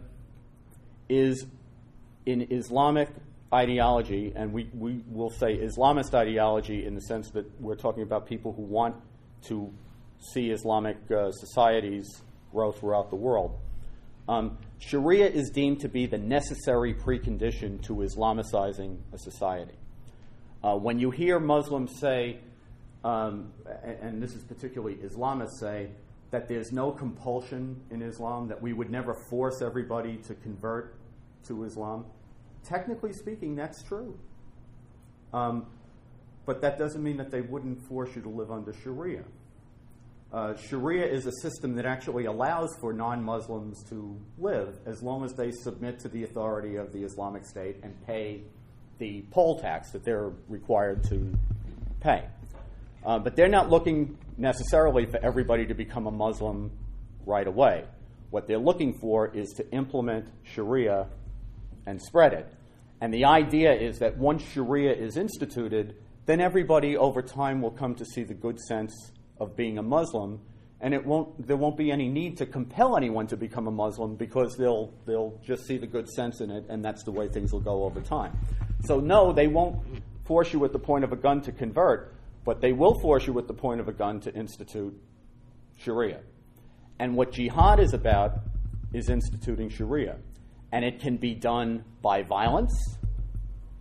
is 1.10 1.46
in 2.26 2.48
Islamic 2.52 3.10
ideology, 3.54 4.34
and 4.36 4.52
we, 4.54 4.70
we 4.74 5.02
will 5.10 5.30
say 5.30 5.58
Islamist 5.58 6.14
ideology 6.14 6.86
in 6.86 6.96
the 6.96 7.02
sense 7.02 7.30
that 7.32 7.46
we're 7.60 7.76
talking 7.76 8.04
about 8.04 8.28
people 8.28 8.54
who 8.54 8.62
want 8.62 8.96
to 9.48 9.72
see 10.34 10.50
Islamic 10.50 10.98
uh, 11.12 11.32
societies 11.32 12.22
grow 12.52 12.72
throughout 12.72 13.10
the 13.10 13.16
world. 13.16 13.58
Um, 14.28 14.58
Sharia 14.80 15.28
is 15.28 15.50
deemed 15.50 15.80
to 15.82 15.88
be 15.88 16.06
the 16.06 16.18
necessary 16.18 16.94
precondition 16.94 17.82
to 17.84 17.96
Islamicizing 17.96 18.98
a 19.14 19.18
society. 19.18 19.78
Uh, 20.64 20.76
when 20.76 21.00
you 21.00 21.12
hear 21.12 21.40
Muslims 21.40 21.98
say, 22.00 22.40
um, 23.06 23.54
and, 23.84 23.98
and 24.02 24.24
this 24.24 24.34
is 24.34 24.44
particularly 24.44 24.96
Islamists 24.96 25.60
say, 25.60 25.92
that 26.32 26.48
there's 26.48 26.72
no 26.72 26.92
compulsion 26.92 27.82
in 27.90 28.02
Islam, 28.02 28.48
that 28.50 28.62
we 28.62 28.74
would 28.74 28.90
never 28.90 29.14
force 29.30 29.62
everybody 29.62 30.18
to 30.28 30.36
convert 30.36 30.96
to 31.48 31.64
Islam. 31.64 32.06
Technically 32.64 33.14
speaking, 33.14 33.56
that's 33.56 33.82
true. 33.84 34.20
Um, 35.34 35.68
but 36.46 36.62
that 36.62 36.78
doesn't 36.78 37.04
mean 37.04 37.18
that 37.18 37.32
they 37.32 37.42
wouldn't 37.42 37.82
force 37.88 38.10
you 38.16 38.22
to 38.22 38.30
live 38.30 38.52
under 38.52 38.74
Sharia. 38.74 39.24
Uh, 40.32 40.56
Sharia 40.58 41.06
is 41.06 41.26
a 41.26 41.32
system 41.42 41.76
that 41.76 41.86
actually 41.86 42.26
allows 42.26 42.76
for 42.82 42.92
non 42.92 43.24
Muslims 43.24 43.82
to 43.90 44.20
live 44.38 44.78
as 44.86 45.02
long 45.02 45.24
as 45.24 45.34
they 45.34 45.52
submit 45.52 46.00
to 46.00 46.10
the 46.10 46.24
authority 46.24 46.76
of 46.76 46.92
the 46.92 47.04
Islamic 47.04 47.46
State 47.46 47.78
and 47.84 47.94
pay 48.06 48.42
the 48.98 49.24
poll 49.32 49.60
tax 49.60 49.92
that 49.92 50.04
they're 50.04 50.32
required 50.50 51.04
to 51.06 51.34
pay. 52.02 52.26
Uh, 53.06 53.20
but 53.20 53.38
they're 53.38 53.48
not 53.48 53.70
looking 53.70 54.18
necessarily 54.38 55.06
for 55.06 55.18
everybody 55.24 55.66
to 55.66 55.74
become 55.74 56.08
a 56.08 56.12
Muslim 56.12 56.72
right 57.26 57.48
away. 57.48 57.86
What 58.30 58.48
they're 58.48 58.58
looking 58.58 58.98
for 59.00 59.28
is 59.36 59.50
to 59.58 59.72
implement 59.72 60.28
Sharia 60.44 61.08
and 61.86 62.02
spread 62.02 62.34
it. 62.34 62.54
And 63.00 63.14
the 63.14 63.26
idea 63.26 63.74
is 63.74 64.00
that 64.00 64.18
once 64.18 64.44
Sharia 64.44 64.94
is 64.94 65.18
instituted, 65.18 65.96
then 66.26 66.42
everybody 66.42 66.98
over 66.98 67.22
time 67.22 67.62
will 67.62 67.72
come 67.72 67.96
to 67.96 68.06
see 68.06 68.24
the 68.24 68.34
good 68.34 68.60
sense 68.60 68.94
of 69.40 69.56
being 69.56 69.78
a 69.78 69.84
Muslim, 69.84 70.42
and 70.82 70.94
it 70.94 71.06
won't, 71.06 71.48
there 71.48 71.58
won't 71.58 71.78
be 71.78 71.92
any 71.92 72.10
need 72.10 72.38
to 72.38 72.46
compel 72.46 72.98
anyone 72.98 73.28
to 73.28 73.38
become 73.38 73.68
a 73.68 73.72
Muslim 73.72 74.16
because 74.16 74.56
they'll, 74.58 74.94
they'll 75.06 75.40
just 75.44 75.66
see 75.66 75.78
the 75.78 75.88
good 75.88 76.10
sense 76.10 76.42
in 76.42 76.52
it, 76.52 76.66
and 76.70 76.84
that's 76.84 77.04
the 77.04 77.12
way 77.12 77.28
things 77.28 77.54
will 77.54 77.62
go 77.62 77.84
over 77.84 78.02
time. 78.02 78.38
So, 78.86 79.00
no, 79.00 79.32
they 79.32 79.48
won't 79.48 79.80
force 80.26 80.52
you 80.52 80.66
at 80.66 80.74
the 80.74 80.80
point 80.80 81.04
of 81.04 81.14
a 81.14 81.16
gun 81.16 81.42
to 81.42 81.52
convert, 81.52 82.14
but 82.48 82.62
they 82.62 82.72
will 82.72 82.98
force 83.02 83.28
you 83.28 83.38
at 83.40 83.46
the 83.46 83.54
point 83.54 83.82
of 83.82 83.90
a 83.90 83.92
gun 83.92 84.22
to 84.22 84.34
institute 84.34 84.98
Sharia. 85.76 86.22
And 86.98 87.14
what 87.18 87.34
jihad 87.34 87.82
is 87.82 87.94
about 87.94 88.40
is 88.94 89.10
instituting 89.10 89.68
Sharia. 89.68 90.16
And 90.72 90.86
it 90.86 91.02
can 91.02 91.18
be 91.18 91.36
done 91.36 91.84
by 92.02 92.22
violence 92.22 92.74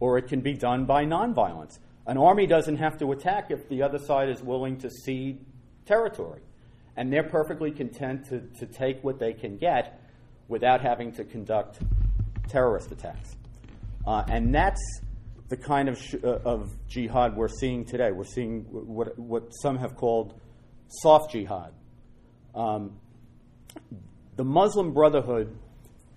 or 0.00 0.18
it 0.18 0.26
can 0.26 0.40
be 0.40 0.54
done 0.54 0.84
by 0.84 1.04
nonviolence. 1.04 1.78
An 2.08 2.18
army 2.18 2.48
doesn't 2.48 2.78
have 2.78 2.98
to 2.98 3.12
attack 3.12 3.52
if 3.52 3.68
the 3.68 3.84
other 3.84 3.98
side 3.98 4.28
is 4.28 4.42
willing 4.42 4.78
to 4.78 4.90
cede 4.90 5.46
territory. 5.84 6.40
And 6.96 7.12
they're 7.12 7.28
perfectly 7.28 7.70
content 7.70 8.24
to, 8.30 8.40
to 8.58 8.66
take 8.66 9.04
what 9.04 9.20
they 9.20 9.32
can 9.32 9.58
get 9.58 10.02
without 10.48 10.80
having 10.80 11.12
to 11.12 11.24
conduct 11.24 11.78
terrorist 12.48 12.90
attacks. 12.90 13.36
Uh, 14.04 14.24
and 14.28 14.52
that's 14.52 14.82
the 15.48 15.56
kind 15.56 15.88
of, 15.88 15.98
sh- 15.98 16.16
uh, 16.22 16.38
of 16.44 16.70
jihad 16.88 17.36
we're 17.36 17.48
seeing 17.48 17.84
today. 17.84 18.10
We're 18.10 18.24
seeing 18.24 18.62
what, 18.70 19.18
what 19.18 19.50
some 19.62 19.78
have 19.78 19.96
called 19.96 20.40
soft 20.88 21.32
jihad. 21.32 21.72
Um, 22.54 22.98
the 24.36 24.44
Muslim 24.44 24.92
Brotherhood 24.92 25.56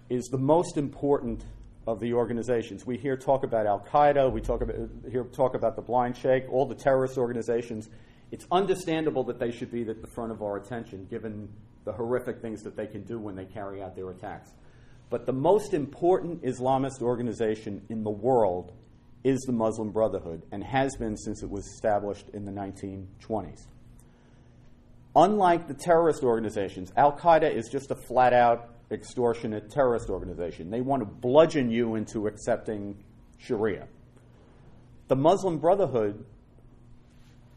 is 0.10 0.26
the 0.26 0.38
most 0.38 0.78
important 0.78 1.44
of 1.86 2.00
the 2.00 2.14
organizations. 2.14 2.86
We 2.86 2.98
hear 2.98 3.18
talk 3.18 3.44
about 3.44 3.66
Al 3.66 3.80
Qaeda, 3.80 4.32
we 4.32 4.42
talk 4.42 4.62
about, 4.62 4.76
hear 5.10 5.24
talk 5.24 5.56
about 5.56 5.76
the 5.76 5.82
Blind 5.82 6.18
Sheikh, 6.18 6.46
all 6.52 6.66
the 6.66 6.76
terrorist 6.76 7.18
organizations. 7.18 7.90
It's 8.32 8.46
understandable 8.52 9.24
that 9.26 9.40
they 9.40 9.52
should 9.52 9.72
be 9.72 9.82
at 9.82 10.02
the 10.02 10.08
front 10.08 10.32
of 10.32 10.42
our 10.42 10.58
attention 10.58 11.08
given 11.10 11.50
the 11.86 11.92
horrific 11.92 12.42
things 12.42 12.62
that 12.64 12.76
they 12.76 12.86
can 12.86 13.04
do 13.04 13.20
when 13.20 13.36
they 13.36 13.46
carry 13.46 13.82
out 13.82 13.96
their 13.96 14.10
attacks. 14.12 14.52
But 15.10 15.26
the 15.26 15.34
most 15.34 15.74
important 15.74 16.44
Islamist 16.44 17.02
organization 17.02 17.82
in 17.90 18.04
the 18.04 18.12
world 18.12 18.74
is 19.24 19.40
the 19.42 19.52
Muslim 19.52 19.92
Brotherhood 19.92 20.44
and 20.52 20.64
has 20.64 20.96
been 20.96 21.18
since 21.18 21.44
it 21.44 21.50
was 21.50 21.66
established 21.66 22.30
in 22.34 22.46
the 22.46 22.52
1920s. 22.52 23.68
Unlike 25.16 25.68
the 25.68 25.74
terrorist 25.74 26.24
organizations, 26.24 26.94
Al 26.96 27.12
Qaeda 27.12 27.54
is 27.54 27.68
just 27.70 27.92
a 27.92 27.96
flat 27.96 28.34
out 28.34 28.70
extortionate 28.92 29.70
terrorist 29.70 30.10
organization. 30.10 30.70
They 30.70 30.82
want 30.82 31.02
to 31.02 31.06
bludgeon 31.06 31.70
you 31.70 31.96
into 31.96 32.28
accepting 32.28 33.04
Sharia. 33.38 33.88
The 35.08 35.16
Muslim 35.16 35.58
Brotherhood 35.58 36.26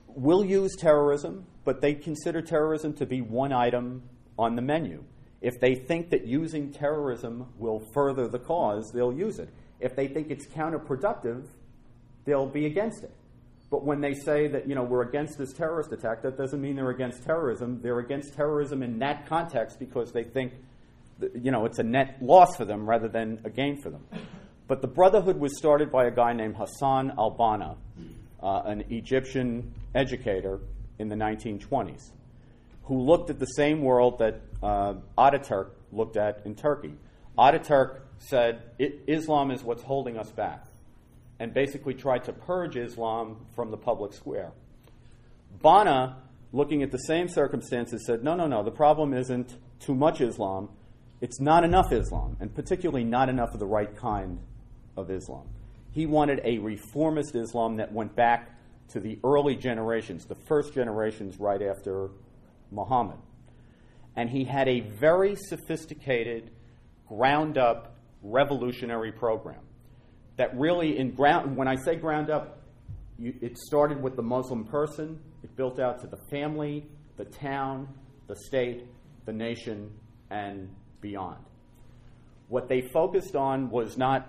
will 0.08 0.44
use 0.44 0.74
terrorism, 0.78 1.46
but 1.64 1.80
they 1.80 1.94
consider 1.94 2.42
terrorism 2.42 2.94
to 2.94 3.06
be 3.06 3.20
one 3.20 3.52
item 3.52 4.02
on 4.38 4.56
the 4.56 4.62
menu. 4.62 5.04
If 5.40 5.60
they 5.60 5.74
think 5.74 6.10
that 6.10 6.26
using 6.26 6.72
terrorism 6.72 7.46
will 7.58 7.82
further 7.92 8.28
the 8.28 8.38
cause, 8.38 8.90
they'll 8.94 9.12
use 9.12 9.38
it. 9.38 9.48
If 9.82 9.96
they 9.96 10.08
think 10.08 10.30
it's 10.30 10.46
counterproductive, 10.46 11.46
they'll 12.24 12.46
be 12.46 12.66
against 12.66 13.02
it. 13.02 13.12
But 13.70 13.84
when 13.84 14.02
they 14.02 14.12
say 14.12 14.48
that 14.48 14.68
you 14.68 14.74
know 14.74 14.82
we're 14.82 15.02
against 15.02 15.38
this 15.38 15.52
terrorist 15.54 15.92
attack, 15.92 16.20
that 16.22 16.36
doesn't 16.36 16.60
mean 16.60 16.76
they're 16.76 16.90
against 16.90 17.24
terrorism. 17.24 17.80
They're 17.82 18.00
against 18.00 18.34
terrorism 18.34 18.82
in 18.82 18.98
that 18.98 19.26
context 19.26 19.78
because 19.78 20.12
they 20.12 20.24
think 20.24 20.52
that, 21.20 21.34
you 21.34 21.50
know 21.50 21.64
it's 21.64 21.78
a 21.78 21.82
net 21.82 22.18
loss 22.20 22.54
for 22.54 22.66
them 22.66 22.86
rather 22.86 23.08
than 23.08 23.40
a 23.44 23.50
gain 23.50 23.80
for 23.80 23.88
them. 23.88 24.04
But 24.68 24.82
the 24.82 24.88
Brotherhood 24.88 25.40
was 25.40 25.56
started 25.56 25.90
by 25.90 26.04
a 26.04 26.10
guy 26.10 26.34
named 26.34 26.56
Hassan 26.56 27.12
al 27.18 27.34
Banna, 27.34 27.76
uh, 28.42 28.62
an 28.66 28.84
Egyptian 28.90 29.72
educator 29.94 30.60
in 30.98 31.08
the 31.08 31.16
1920s, 31.16 32.10
who 32.84 33.00
looked 33.00 33.30
at 33.30 33.38
the 33.38 33.46
same 33.46 33.80
world 33.80 34.18
that 34.18 34.42
uh, 34.62 34.94
Ataturk 35.16 35.70
looked 35.92 36.18
at 36.18 36.42
in 36.44 36.54
Turkey. 36.54 36.94
Ataturk 37.38 38.00
said 38.28 38.62
Islam 38.78 39.50
is 39.50 39.62
what's 39.62 39.82
holding 39.82 40.16
us 40.16 40.30
back 40.30 40.66
and 41.38 41.52
basically 41.52 41.94
tried 41.94 42.24
to 42.24 42.32
purge 42.32 42.76
Islam 42.76 43.46
from 43.54 43.70
the 43.70 43.76
public 43.76 44.12
square. 44.12 44.52
Banna, 45.62 46.14
looking 46.52 46.82
at 46.82 46.92
the 46.92 46.98
same 46.98 47.28
circumstances, 47.28 48.04
said, 48.06 48.22
no, 48.22 48.34
no, 48.36 48.46
no, 48.46 48.62
the 48.62 48.70
problem 48.70 49.12
isn't 49.12 49.56
too 49.80 49.94
much 49.94 50.20
Islam, 50.20 50.68
it's 51.20 51.40
not 51.40 51.64
enough 51.64 51.92
Islam, 51.92 52.36
and 52.40 52.54
particularly 52.54 53.04
not 53.04 53.28
enough 53.28 53.54
of 53.54 53.60
the 53.60 53.66
right 53.66 53.96
kind 53.96 54.38
of 54.96 55.10
Islam. 55.10 55.48
He 55.90 56.06
wanted 56.06 56.40
a 56.44 56.58
reformist 56.58 57.34
Islam 57.34 57.76
that 57.76 57.92
went 57.92 58.14
back 58.14 58.58
to 58.90 59.00
the 59.00 59.18
early 59.24 59.56
generations, 59.56 60.26
the 60.26 60.36
first 60.46 60.74
generations 60.74 61.38
right 61.38 61.62
after 61.62 62.10
Muhammad. 62.70 63.18
And 64.14 64.30
he 64.30 64.44
had 64.44 64.68
a 64.68 64.80
very 64.80 65.34
sophisticated, 65.36 66.50
ground 67.08 67.58
up, 67.58 67.91
revolutionary 68.22 69.12
program 69.12 69.60
that 70.36 70.56
really 70.58 70.98
in 70.98 71.12
ground 71.12 71.56
when 71.56 71.68
I 71.68 71.76
say 71.76 71.96
ground 71.96 72.30
up, 72.30 72.60
you, 73.18 73.34
it 73.40 73.58
started 73.58 74.02
with 74.02 74.16
the 74.16 74.22
Muslim 74.22 74.64
person. 74.64 75.20
It 75.42 75.54
built 75.56 75.78
out 75.78 76.00
to 76.00 76.06
the 76.06 76.18
family, 76.30 76.86
the 77.16 77.24
town, 77.24 77.88
the 78.26 78.36
state, 78.36 78.86
the 79.26 79.32
nation, 79.32 79.92
and 80.30 80.70
beyond. 81.00 81.38
What 82.48 82.68
they 82.68 82.80
focused 82.80 83.36
on 83.36 83.70
was 83.70 83.96
not 83.96 84.28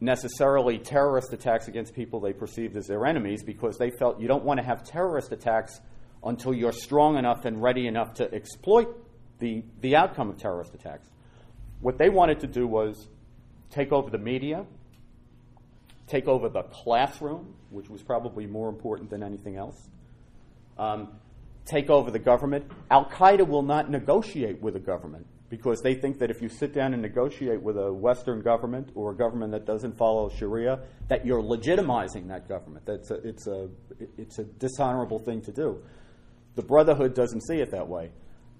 necessarily 0.00 0.78
terrorist 0.78 1.32
attacks 1.32 1.68
against 1.68 1.94
people 1.94 2.20
they 2.20 2.32
perceived 2.32 2.76
as 2.76 2.86
their 2.86 3.06
enemies 3.06 3.42
because 3.42 3.78
they 3.78 3.90
felt 3.90 4.20
you 4.20 4.28
don't 4.28 4.44
want 4.44 4.58
to 4.58 4.64
have 4.64 4.82
terrorist 4.82 5.32
attacks 5.32 5.80
until 6.24 6.52
you're 6.54 6.72
strong 6.72 7.16
enough 7.16 7.44
and 7.44 7.62
ready 7.62 7.86
enough 7.86 8.14
to 8.14 8.32
exploit 8.34 8.88
the, 9.38 9.62
the 9.80 9.94
outcome 9.94 10.30
of 10.30 10.38
terrorist 10.38 10.74
attacks. 10.74 11.08
What 11.80 11.98
they 11.98 12.08
wanted 12.08 12.40
to 12.40 12.46
do 12.46 12.66
was 12.66 13.08
take 13.74 13.92
over 13.92 14.08
the 14.08 14.18
media, 14.18 14.64
take 16.06 16.28
over 16.28 16.48
the 16.48 16.62
classroom, 16.62 17.54
which 17.70 17.90
was 17.90 18.02
probably 18.02 18.46
more 18.46 18.68
important 18.68 19.10
than 19.10 19.22
anything 19.22 19.56
else, 19.56 19.88
um, 20.78 21.08
take 21.64 21.90
over 21.90 22.10
the 22.10 22.18
government. 22.18 22.64
Al 22.90 23.06
Qaeda 23.06 23.46
will 23.46 23.62
not 23.62 23.90
negotiate 23.90 24.60
with 24.62 24.76
a 24.76 24.80
government 24.80 25.26
because 25.50 25.80
they 25.82 25.94
think 25.94 26.18
that 26.18 26.30
if 26.30 26.40
you 26.40 26.48
sit 26.48 26.72
down 26.72 26.92
and 26.94 27.02
negotiate 27.02 27.60
with 27.60 27.76
a 27.76 27.92
Western 27.92 28.42
government 28.42 28.90
or 28.94 29.10
a 29.10 29.16
government 29.16 29.52
that 29.52 29.66
doesn't 29.66 29.96
follow 29.96 30.28
Sharia, 30.28 30.80
that 31.08 31.26
you're 31.26 31.42
legitimizing 31.42 32.28
that 32.28 32.48
government. 32.48 32.86
That's 32.86 33.10
a, 33.10 33.14
it's, 33.26 33.46
a, 33.46 33.68
it's 34.16 34.38
a 34.38 34.44
dishonorable 34.44 35.18
thing 35.18 35.42
to 35.42 35.52
do. 35.52 35.82
The 36.54 36.62
Brotherhood 36.62 37.14
doesn't 37.14 37.42
see 37.42 37.56
it 37.56 37.70
that 37.72 37.88
way. 37.88 38.10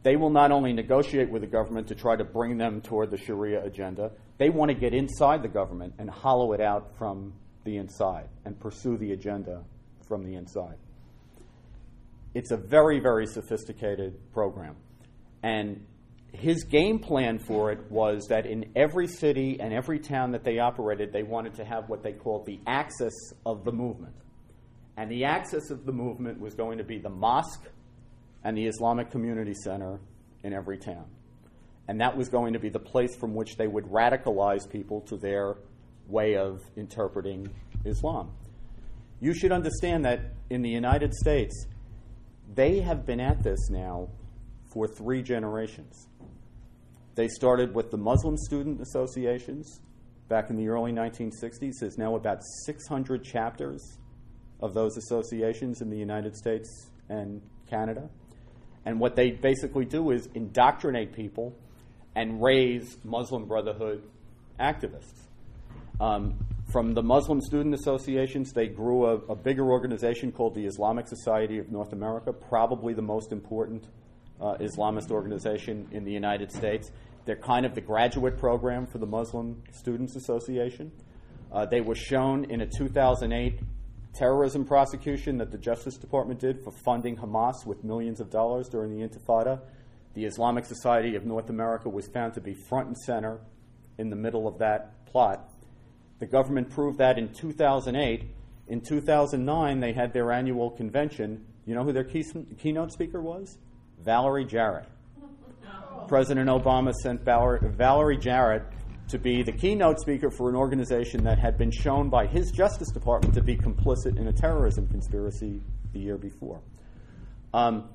They 0.04 0.16
will 0.16 0.30
not 0.30 0.52
only 0.52 0.74
negotiate 0.74 1.30
with 1.30 1.40
the 1.40 1.48
government 1.48 1.88
to 1.88 1.94
try 1.94 2.14
to 2.14 2.24
bring 2.24 2.58
them 2.58 2.82
toward 2.82 3.10
the 3.10 3.16
Sharia 3.16 3.64
agenda, 3.64 4.12
they 4.36 4.50
want 4.50 4.68
to 4.68 4.74
get 4.74 4.92
inside 4.92 5.42
the 5.42 5.48
government 5.48 5.94
and 5.98 6.10
hollow 6.10 6.52
it 6.52 6.60
out 6.60 6.94
from 6.98 7.32
the 7.64 7.78
inside 7.78 8.28
and 8.44 8.60
pursue 8.60 8.98
the 8.98 9.12
agenda 9.12 9.64
from 10.06 10.22
the 10.22 10.34
inside. 10.34 10.76
It's 12.34 12.50
a 12.50 12.56
very, 12.56 13.00
very 13.00 13.26
sophisticated 13.26 14.14
program. 14.32 14.76
And 15.42 15.86
his 16.32 16.64
game 16.64 16.98
plan 16.98 17.38
for 17.38 17.72
it 17.72 17.90
was 17.90 18.26
that 18.28 18.44
in 18.44 18.72
every 18.76 19.06
city 19.06 19.58
and 19.58 19.72
every 19.72 19.98
town 19.98 20.32
that 20.32 20.44
they 20.44 20.58
operated, 20.58 21.14
they 21.14 21.22
wanted 21.22 21.54
to 21.54 21.64
have 21.64 21.88
what 21.88 22.02
they 22.02 22.12
called 22.12 22.44
the 22.44 22.60
axis 22.66 23.32
of 23.46 23.64
the 23.64 23.72
movement. 23.72 24.14
And 24.98 25.10
the 25.10 25.24
axis 25.24 25.70
of 25.70 25.86
the 25.86 25.92
movement 25.92 26.40
was 26.40 26.54
going 26.54 26.76
to 26.76 26.84
be 26.84 26.98
the 26.98 27.08
mosque 27.08 27.64
and 28.44 28.57
the 28.57 28.66
Islamic 28.66 29.11
Community 29.11 29.54
Center 29.54 29.98
in 30.42 30.52
every 30.52 30.78
town. 30.78 31.07
And 31.88 32.00
that 32.00 32.16
was 32.16 32.28
going 32.28 32.52
to 32.52 32.59
be 32.59 32.68
the 32.68 32.78
place 32.78 33.16
from 33.16 33.35
which 33.35 33.57
they 33.57 33.66
would 33.66 33.85
radicalize 33.87 34.70
people 34.70 35.00
to 35.02 35.16
their 35.16 35.57
way 36.07 36.37
of 36.37 36.61
interpreting 36.76 37.48
Islam. 37.85 38.30
You 39.20 39.35
should 39.35 39.52
understand 39.52 40.04
that 40.04 40.20
in 40.50 40.62
the 40.62 40.68
United 40.68 41.14
States, 41.14 41.66
they 42.54 42.80
have 42.80 43.07
been 43.07 43.20
at 43.20 43.42
this 43.42 43.70
now 43.70 44.09
for 44.72 44.87
three 44.87 45.22
generations. 45.22 46.09
They 47.14 47.28
started 47.28 47.74
with 47.74 47.90
the 47.90 47.96
Muslim 47.96 48.37
Student 48.37 48.80
Associations 48.80 49.80
back 50.28 50.50
in 50.50 50.57
the 50.57 50.68
early 50.68 50.92
1960s. 50.92 51.74
There's 51.80 51.96
now 51.96 52.16
about 52.16 52.40
600 52.64 53.22
chapters 53.22 53.98
of 54.61 54.74
those 54.74 54.96
associations 54.96 55.80
in 55.80 55.90
the 55.90 55.96
United 55.96 56.37
States 56.37 56.90
and 57.09 57.40
Canada. 57.68 58.09
And 58.87 59.01
what 59.01 59.16
they 59.16 59.31
basically 59.31 59.85
do 59.85 60.11
is 60.11 60.29
indoctrinate 60.35 61.12
people 61.12 61.57
and 62.14 62.42
raise 62.42 62.99
Muslim 63.05 63.47
Brotherhood 63.47 64.03
activists. 64.61 65.25
Um, 66.01 66.35
from 66.70 66.94
the 66.94 67.03
Muslim 67.03 67.40
Student 67.40 67.75
Associations, 67.75 68.53
they 68.53 68.66
grew 68.66 69.07
a, 69.07 69.14
a, 69.27 69.37
bigger 69.37 69.70
organization 69.70 70.33
called 70.33 70.55
the 70.55 70.66
Islamic 70.66 71.07
Society 71.07 71.59
of 71.59 71.70
North 71.70 71.92
America, 71.92 72.33
probably 72.33 72.94
the 72.94 73.03
most 73.03 73.31
important 73.31 73.85
uh, 74.40 74.57
Islamist 74.57 75.11
organization 75.11 75.88
in 75.92 76.05
the 76.05 76.11
United 76.11 76.51
States. 76.51 76.90
They're 77.27 77.37
kind 77.37 77.64
of 77.64 77.75
the 77.75 77.81
graduate 77.81 78.38
program 78.38 78.87
for 78.87 78.99
the 78.99 79.07
Muslim 79.07 79.62
Students 79.70 80.16
Association. 80.16 80.90
Uh, 81.53 81.64
they 81.64 81.81
were 81.81 81.94
shown 81.94 82.44
in 82.51 82.61
a 82.61 82.66
2008 82.66 83.61
terrorism 84.14 84.64
prosecution 84.64 85.38
that 85.38 85.50
the 85.50 85.59
Justice 85.59 85.96
Department 85.96 86.40
did 86.40 86.62
for 86.62 86.70
funding 86.85 87.16
Hamas 87.16 87.66
with 87.66 87.83
millions 87.85 88.20
of 88.20 88.31
dollars 88.31 88.68
during 88.68 88.96
the 88.96 89.07
Intifada. 89.07 89.61
The 90.14 90.24
Islamic 90.24 90.64
Society 90.64 91.16
of 91.16 91.27
North 91.27 91.50
America 91.50 91.88
was 91.88 92.07
found 92.07 92.35
to 92.35 92.40
be 92.40 92.55
front 92.55 92.87
and 92.87 92.96
center 92.96 93.40
in 93.98 94.11
the 94.11 94.16
middle 94.16 94.46
of 94.46 94.59
that 94.59 95.05
plot. 95.07 95.50
The 96.20 96.27
government 96.27 96.70
proved 96.70 96.98
that 96.98 97.18
in 97.18 97.33
2008. 97.33 98.24
In 98.68 98.81
2009, 98.81 99.81
they 99.81 99.92
had 99.92 100.12
their 100.12 100.31
annual 100.31 100.70
convention. 100.70 101.44
You 101.66 101.74
know 101.74 101.83
who 101.85 101.92
their 101.92 102.05
key, 102.05 102.24
keynote 102.59 102.92
speaker 102.92 103.20
was? 103.20 103.59
Valerie 104.00 104.44
Jarrett. 104.44 104.87
President 106.09 106.48
Obama 106.48 106.92
sent 106.92 107.22
Valerie 107.22 108.18
Jarrett 108.18 108.62
to 109.08 109.18
be 109.18 109.42
the 109.42 109.52
keynote 109.52 110.00
speaker 110.00 110.30
for 110.30 110.48
an 110.48 110.56
organization 110.56 111.24
that 111.24 111.38
had 111.38 111.58
been 111.58 111.70
shown 111.70 112.08
by 112.08 112.26
his 112.26 112.50
Justice 112.50 112.90
Department 112.90 113.34
to 113.34 113.42
be 113.42 113.56
complicit 113.56 114.16
in 114.16 114.28
a 114.28 114.32
terrorism 114.32 114.86
conspiracy 114.88 115.60
the 115.92 116.00
year 116.00 116.16
before. 116.16 116.60
Um, 117.52 117.88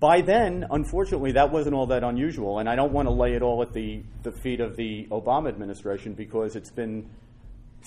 by 0.00 0.22
then, 0.22 0.66
unfortunately, 0.70 1.32
that 1.32 1.52
wasn't 1.52 1.74
all 1.74 1.86
that 1.86 2.02
unusual, 2.02 2.58
and 2.58 2.68
I 2.68 2.74
don't 2.74 2.92
want 2.92 3.06
to 3.06 3.12
lay 3.12 3.34
it 3.34 3.42
all 3.42 3.62
at 3.62 3.72
the, 3.72 4.02
the 4.22 4.32
feet 4.32 4.60
of 4.60 4.76
the 4.76 5.06
Obama 5.10 5.48
administration 5.48 6.14
because 6.14 6.56
it's 6.56 6.70
been 6.70 7.08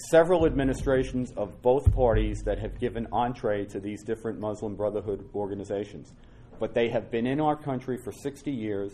several 0.10 0.46
administrations 0.46 1.32
of 1.36 1.62
both 1.62 1.92
parties 1.94 2.42
that 2.46 2.60
have 2.60 2.80
given 2.80 3.08
entree 3.12 3.66
to 3.66 3.80
these 3.80 4.04
different 4.04 4.40
Muslim 4.40 4.76
Brotherhood 4.76 5.28
organizations. 5.34 6.14
But 6.60 6.74
they 6.74 6.90
have 6.90 7.12
been 7.12 7.26
in 7.26 7.40
our 7.40 7.56
country 7.56 7.98
for 7.98 8.12
60 8.12 8.52
years. 8.52 8.92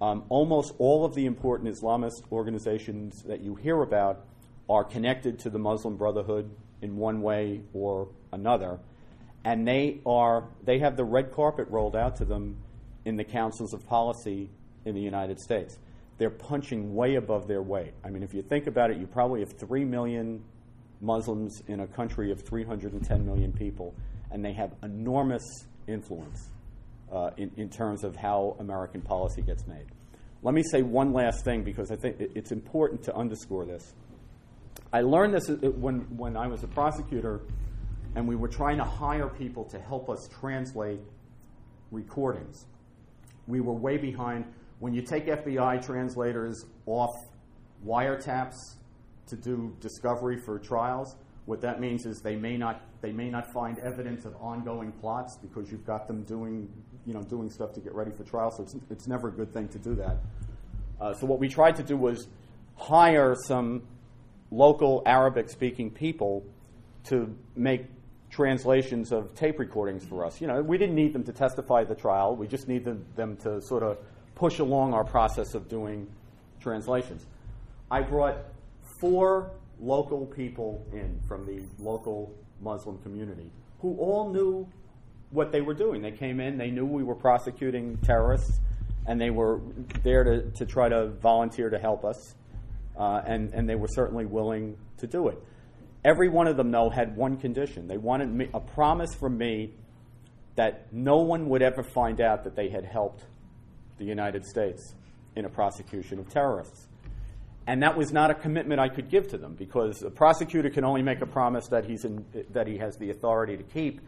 Um, 0.00 0.24
almost 0.28 0.74
all 0.78 1.04
of 1.04 1.14
the 1.14 1.26
important 1.26 1.74
Islamist 1.74 2.30
organizations 2.30 3.22
that 3.22 3.40
you 3.40 3.54
hear 3.54 3.80
about 3.82 4.24
are 4.68 4.84
connected 4.84 5.38
to 5.40 5.50
the 5.50 5.58
Muslim 5.58 5.96
Brotherhood 5.96 6.50
in 6.82 6.96
one 6.96 7.22
way 7.22 7.62
or 7.72 8.08
another 8.32 8.78
and 9.46 9.66
they 9.66 10.00
are 10.04 10.48
they 10.64 10.80
have 10.80 10.96
the 10.96 11.04
red 11.04 11.32
carpet 11.32 11.68
rolled 11.68 11.94
out 11.94 12.16
to 12.16 12.24
them 12.24 12.56
in 13.04 13.14
the 13.14 13.22
councils 13.22 13.72
of 13.72 13.86
policy 13.86 14.50
in 14.84 14.94
the 14.94 15.00
United 15.00 15.38
States. 15.38 15.78
They're 16.18 16.30
punching 16.30 16.96
way 16.96 17.14
above 17.14 17.46
their 17.46 17.62
weight. 17.62 17.92
I 18.04 18.10
mean, 18.10 18.24
if 18.24 18.34
you 18.34 18.42
think 18.42 18.66
about 18.66 18.90
it, 18.90 18.96
you 18.96 19.06
probably 19.06 19.40
have 19.40 19.52
three 19.52 19.84
million 19.84 20.42
Muslims 21.00 21.62
in 21.68 21.80
a 21.80 21.86
country 21.86 22.32
of 22.32 22.42
310 22.42 23.24
million 23.24 23.52
people, 23.52 23.94
and 24.32 24.44
they 24.44 24.52
have 24.54 24.72
enormous 24.82 25.44
influence 25.86 26.48
uh, 27.12 27.30
in, 27.36 27.50
in 27.56 27.68
terms 27.68 28.04
of 28.04 28.16
how 28.16 28.56
American 28.60 29.00
policy 29.00 29.42
gets 29.42 29.66
made. 29.66 29.86
Let 30.42 30.54
me 30.54 30.62
say 30.62 30.82
one 30.82 31.12
last 31.12 31.44
thing 31.44 31.62
because 31.62 31.90
I 31.90 31.96
think 31.96 32.16
it's 32.20 32.52
important 32.52 33.02
to 33.04 33.16
underscore 33.16 33.64
this. 33.64 33.94
I 34.92 35.00
learned 35.00 35.34
this 35.34 35.50
uh, 35.50 35.54
when, 35.70 36.00
when 36.16 36.36
I 36.36 36.46
was 36.46 36.62
a 36.62 36.68
prosecutor 36.68 37.40
and 38.14 38.26
we 38.26 38.36
were 38.36 38.48
trying 38.48 38.78
to 38.78 38.84
hire 38.84 39.28
people 39.28 39.64
to 39.66 39.78
help 39.78 40.08
us 40.08 40.28
translate 40.40 41.00
recordings. 41.90 42.66
We 43.46 43.60
were 43.60 43.74
way 43.74 43.96
behind. 43.96 44.46
When 44.78 44.94
you 44.94 45.02
take 45.02 45.26
FBI 45.26 45.84
translators 45.84 46.64
off 46.86 47.14
wiretaps 47.86 48.56
to 49.26 49.36
do 49.36 49.76
discovery 49.80 50.38
for 50.38 50.58
trials, 50.58 51.16
what 51.46 51.60
that 51.60 51.80
means 51.80 52.06
is 52.06 52.20
they 52.20 52.36
may 52.36 52.56
not 52.56 52.82
they 53.06 53.12
may 53.12 53.30
not 53.30 53.52
find 53.52 53.78
evidence 53.78 54.24
of 54.24 54.34
ongoing 54.40 54.90
plots 54.90 55.36
because 55.36 55.70
you've 55.70 55.86
got 55.86 56.08
them 56.08 56.24
doing 56.24 56.68
you 57.06 57.14
know 57.14 57.22
doing 57.22 57.48
stuff 57.48 57.72
to 57.74 57.80
get 57.80 57.94
ready 57.94 58.10
for 58.10 58.24
trial. 58.24 58.50
So 58.50 58.64
it's, 58.64 58.74
it's 58.90 59.06
never 59.06 59.28
a 59.28 59.30
good 59.30 59.52
thing 59.52 59.68
to 59.68 59.78
do 59.78 59.94
that. 59.94 60.16
Uh, 61.00 61.14
so 61.14 61.24
what 61.24 61.38
we 61.38 61.48
tried 61.48 61.76
to 61.76 61.84
do 61.84 61.96
was 61.96 62.26
hire 62.74 63.36
some 63.46 63.82
local 64.50 65.04
Arabic 65.06 65.48
speaking 65.48 65.88
people 65.88 66.44
to 67.04 67.32
make 67.54 67.84
translations 68.28 69.12
of 69.12 69.32
tape 69.36 69.60
recordings 69.60 70.04
for 70.04 70.26
us. 70.26 70.40
You 70.40 70.48
know, 70.48 70.60
we 70.60 70.76
didn't 70.76 70.96
need 70.96 71.12
them 71.12 71.22
to 71.24 71.32
testify 71.32 71.82
at 71.82 71.88
the 71.88 71.94
trial. 71.94 72.34
We 72.34 72.48
just 72.48 72.66
needed 72.66 73.14
them 73.14 73.36
to 73.38 73.62
sort 73.62 73.84
of 73.84 73.98
push 74.34 74.58
along 74.58 74.94
our 74.94 75.04
process 75.04 75.54
of 75.54 75.68
doing 75.68 76.08
translations. 76.58 77.24
I 77.88 78.00
brought 78.02 78.38
four 79.00 79.52
local 79.78 80.26
people 80.26 80.84
in 80.92 81.20
from 81.28 81.46
the 81.46 81.62
local 81.78 82.34
Muslim 82.60 82.98
community 82.98 83.50
who 83.80 83.96
all 83.98 84.32
knew 84.32 84.66
what 85.30 85.52
they 85.52 85.60
were 85.60 85.74
doing. 85.74 86.02
They 86.02 86.12
came 86.12 86.40
in, 86.40 86.56
they 86.56 86.70
knew 86.70 86.86
we 86.86 87.02
were 87.02 87.14
prosecuting 87.14 87.98
terrorists, 87.98 88.60
and 89.06 89.20
they 89.20 89.30
were 89.30 89.60
there 90.02 90.24
to, 90.24 90.50
to 90.52 90.66
try 90.66 90.88
to 90.88 91.08
volunteer 91.08 91.70
to 91.70 91.78
help 91.78 92.04
us, 92.04 92.34
uh, 92.98 93.22
and, 93.26 93.52
and 93.52 93.68
they 93.68 93.74
were 93.74 93.88
certainly 93.88 94.24
willing 94.24 94.76
to 94.98 95.06
do 95.06 95.28
it. 95.28 95.38
Every 96.04 96.28
one 96.28 96.46
of 96.46 96.56
them, 96.56 96.70
though, 96.70 96.88
had 96.88 97.16
one 97.16 97.36
condition. 97.36 97.88
They 97.88 97.96
wanted 97.98 98.32
me, 98.32 98.48
a 98.54 98.60
promise 98.60 99.14
from 99.14 99.36
me 99.36 99.74
that 100.54 100.92
no 100.92 101.18
one 101.18 101.48
would 101.48 101.62
ever 101.62 101.82
find 101.82 102.20
out 102.20 102.44
that 102.44 102.56
they 102.56 102.68
had 102.68 102.84
helped 102.84 103.24
the 103.98 104.04
United 104.04 104.44
States 104.44 104.94
in 105.34 105.44
a 105.44 105.48
prosecution 105.48 106.18
of 106.18 106.28
terrorists. 106.30 106.88
And 107.66 107.82
that 107.82 107.96
was 107.96 108.12
not 108.12 108.30
a 108.30 108.34
commitment 108.34 108.80
I 108.80 108.88
could 108.88 109.10
give 109.10 109.28
to 109.28 109.38
them 109.38 109.54
because 109.54 110.02
a 110.02 110.10
prosecutor 110.10 110.70
can 110.70 110.84
only 110.84 111.02
make 111.02 111.20
a 111.20 111.26
promise 111.26 111.66
that, 111.68 111.84
he's 111.84 112.04
in, 112.04 112.24
that 112.50 112.66
he 112.66 112.78
has 112.78 112.96
the 112.96 113.10
authority 113.10 113.56
to 113.56 113.64
keep. 113.64 114.00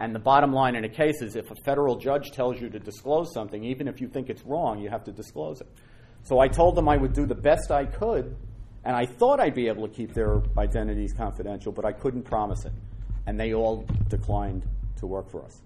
And 0.00 0.14
the 0.14 0.18
bottom 0.18 0.52
line 0.52 0.76
in 0.76 0.84
a 0.84 0.88
case 0.88 1.20
is 1.20 1.36
if 1.36 1.50
a 1.50 1.54
federal 1.64 1.96
judge 1.96 2.30
tells 2.32 2.60
you 2.60 2.70
to 2.70 2.78
disclose 2.78 3.32
something, 3.34 3.62
even 3.64 3.86
if 3.86 4.00
you 4.00 4.08
think 4.08 4.30
it's 4.30 4.42
wrong, 4.44 4.80
you 4.80 4.88
have 4.88 5.04
to 5.04 5.12
disclose 5.12 5.60
it. 5.60 5.68
So 6.22 6.38
I 6.38 6.48
told 6.48 6.74
them 6.74 6.88
I 6.88 6.96
would 6.96 7.12
do 7.12 7.26
the 7.26 7.34
best 7.34 7.70
I 7.70 7.84
could, 7.84 8.34
and 8.84 8.96
I 8.96 9.04
thought 9.06 9.40
I'd 9.40 9.54
be 9.54 9.68
able 9.68 9.86
to 9.86 9.94
keep 9.94 10.14
their 10.14 10.40
identities 10.56 11.12
confidential, 11.12 11.70
but 11.70 11.84
I 11.84 11.92
couldn't 11.92 12.22
promise 12.22 12.64
it. 12.64 12.72
And 13.26 13.38
they 13.38 13.52
all 13.52 13.86
declined 14.08 14.66
to 14.96 15.06
work 15.06 15.30
for 15.30 15.44
us. 15.44 15.60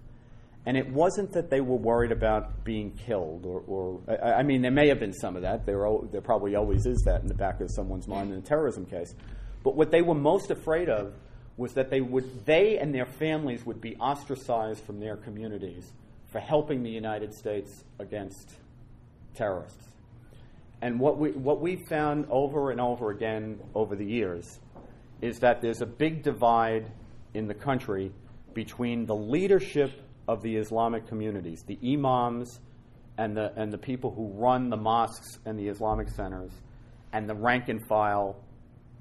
And 0.67 0.75
it 0.75 0.91
wasn't 0.91 1.31
that 1.31 1.49
they 1.49 1.61
were 1.61 1.77
worried 1.77 2.11
about 2.11 2.65
being 2.65 2.91
killed, 2.91 3.45
or, 3.45 3.63
or 3.67 4.01
I, 4.09 4.39
I, 4.39 4.43
mean, 4.43 4.61
there 4.61 4.69
may 4.69 4.89
have 4.89 4.99
been 4.99 5.13
some 5.13 5.37
of 5.37 5.43
that. 5.43 5.65
There, 5.65 5.87
there 6.11 6.19
probably 6.19 6.55
always 6.55 6.85
is 6.85 7.03
that 7.05 7.21
in 7.21 7.27
the 7.27 7.33
back 7.33 7.61
of 7.61 7.71
someone's 7.71 8.05
mind 8.05 8.33
in 8.33 8.39
a 8.39 8.41
terrorism 8.41 8.85
case. 8.85 9.15
But 9.63 9.77
what 9.77 9.91
they 9.91 10.01
were 10.01 10.13
most 10.13 10.51
afraid 10.51 10.89
of 10.89 11.13
was 11.55 11.73
that 11.75 11.89
they 11.89 12.01
would, 12.01 12.45
they 12.45 12.79
and 12.79 12.93
their 12.93 13.05
families 13.05 13.65
would 13.65 13.79
be 13.79 13.95
ostracized 13.95 14.83
from 14.83 14.99
their 14.99 15.15
communities 15.15 15.93
for 16.33 16.41
helping 16.41 16.83
the 16.83 16.91
United 16.91 17.33
States 17.33 17.85
against 17.97 18.51
terrorists. 19.35 19.87
And 20.81 20.99
what 20.99 21.17
we, 21.17 21.31
what 21.31 21.61
we 21.61 21.77
found 21.77 22.27
over 22.29 22.71
and 22.71 22.81
over 22.81 23.11
again 23.11 23.61
over 23.73 23.95
the 23.95 24.05
years 24.05 24.59
is 25.21 25.39
that 25.39 25.61
there's 25.61 25.81
a 25.81 25.85
big 25.85 26.23
divide 26.23 26.91
in 27.33 27.47
the 27.47 27.53
country 27.53 28.11
between 28.53 29.05
the 29.05 29.15
leadership 29.15 30.03
of 30.27 30.41
the 30.41 30.55
Islamic 30.55 31.07
communities, 31.07 31.63
the 31.65 31.79
imams 31.83 32.59
and 33.17 33.35
the, 33.35 33.51
and 33.55 33.71
the 33.71 33.77
people 33.77 34.11
who 34.11 34.27
run 34.39 34.69
the 34.69 34.77
mosques 34.77 35.39
and 35.45 35.57
the 35.57 35.67
Islamic 35.67 36.09
centers, 36.09 36.51
and 37.13 37.27
the 37.27 37.35
rank 37.35 37.69
and 37.69 37.85
file 37.87 38.35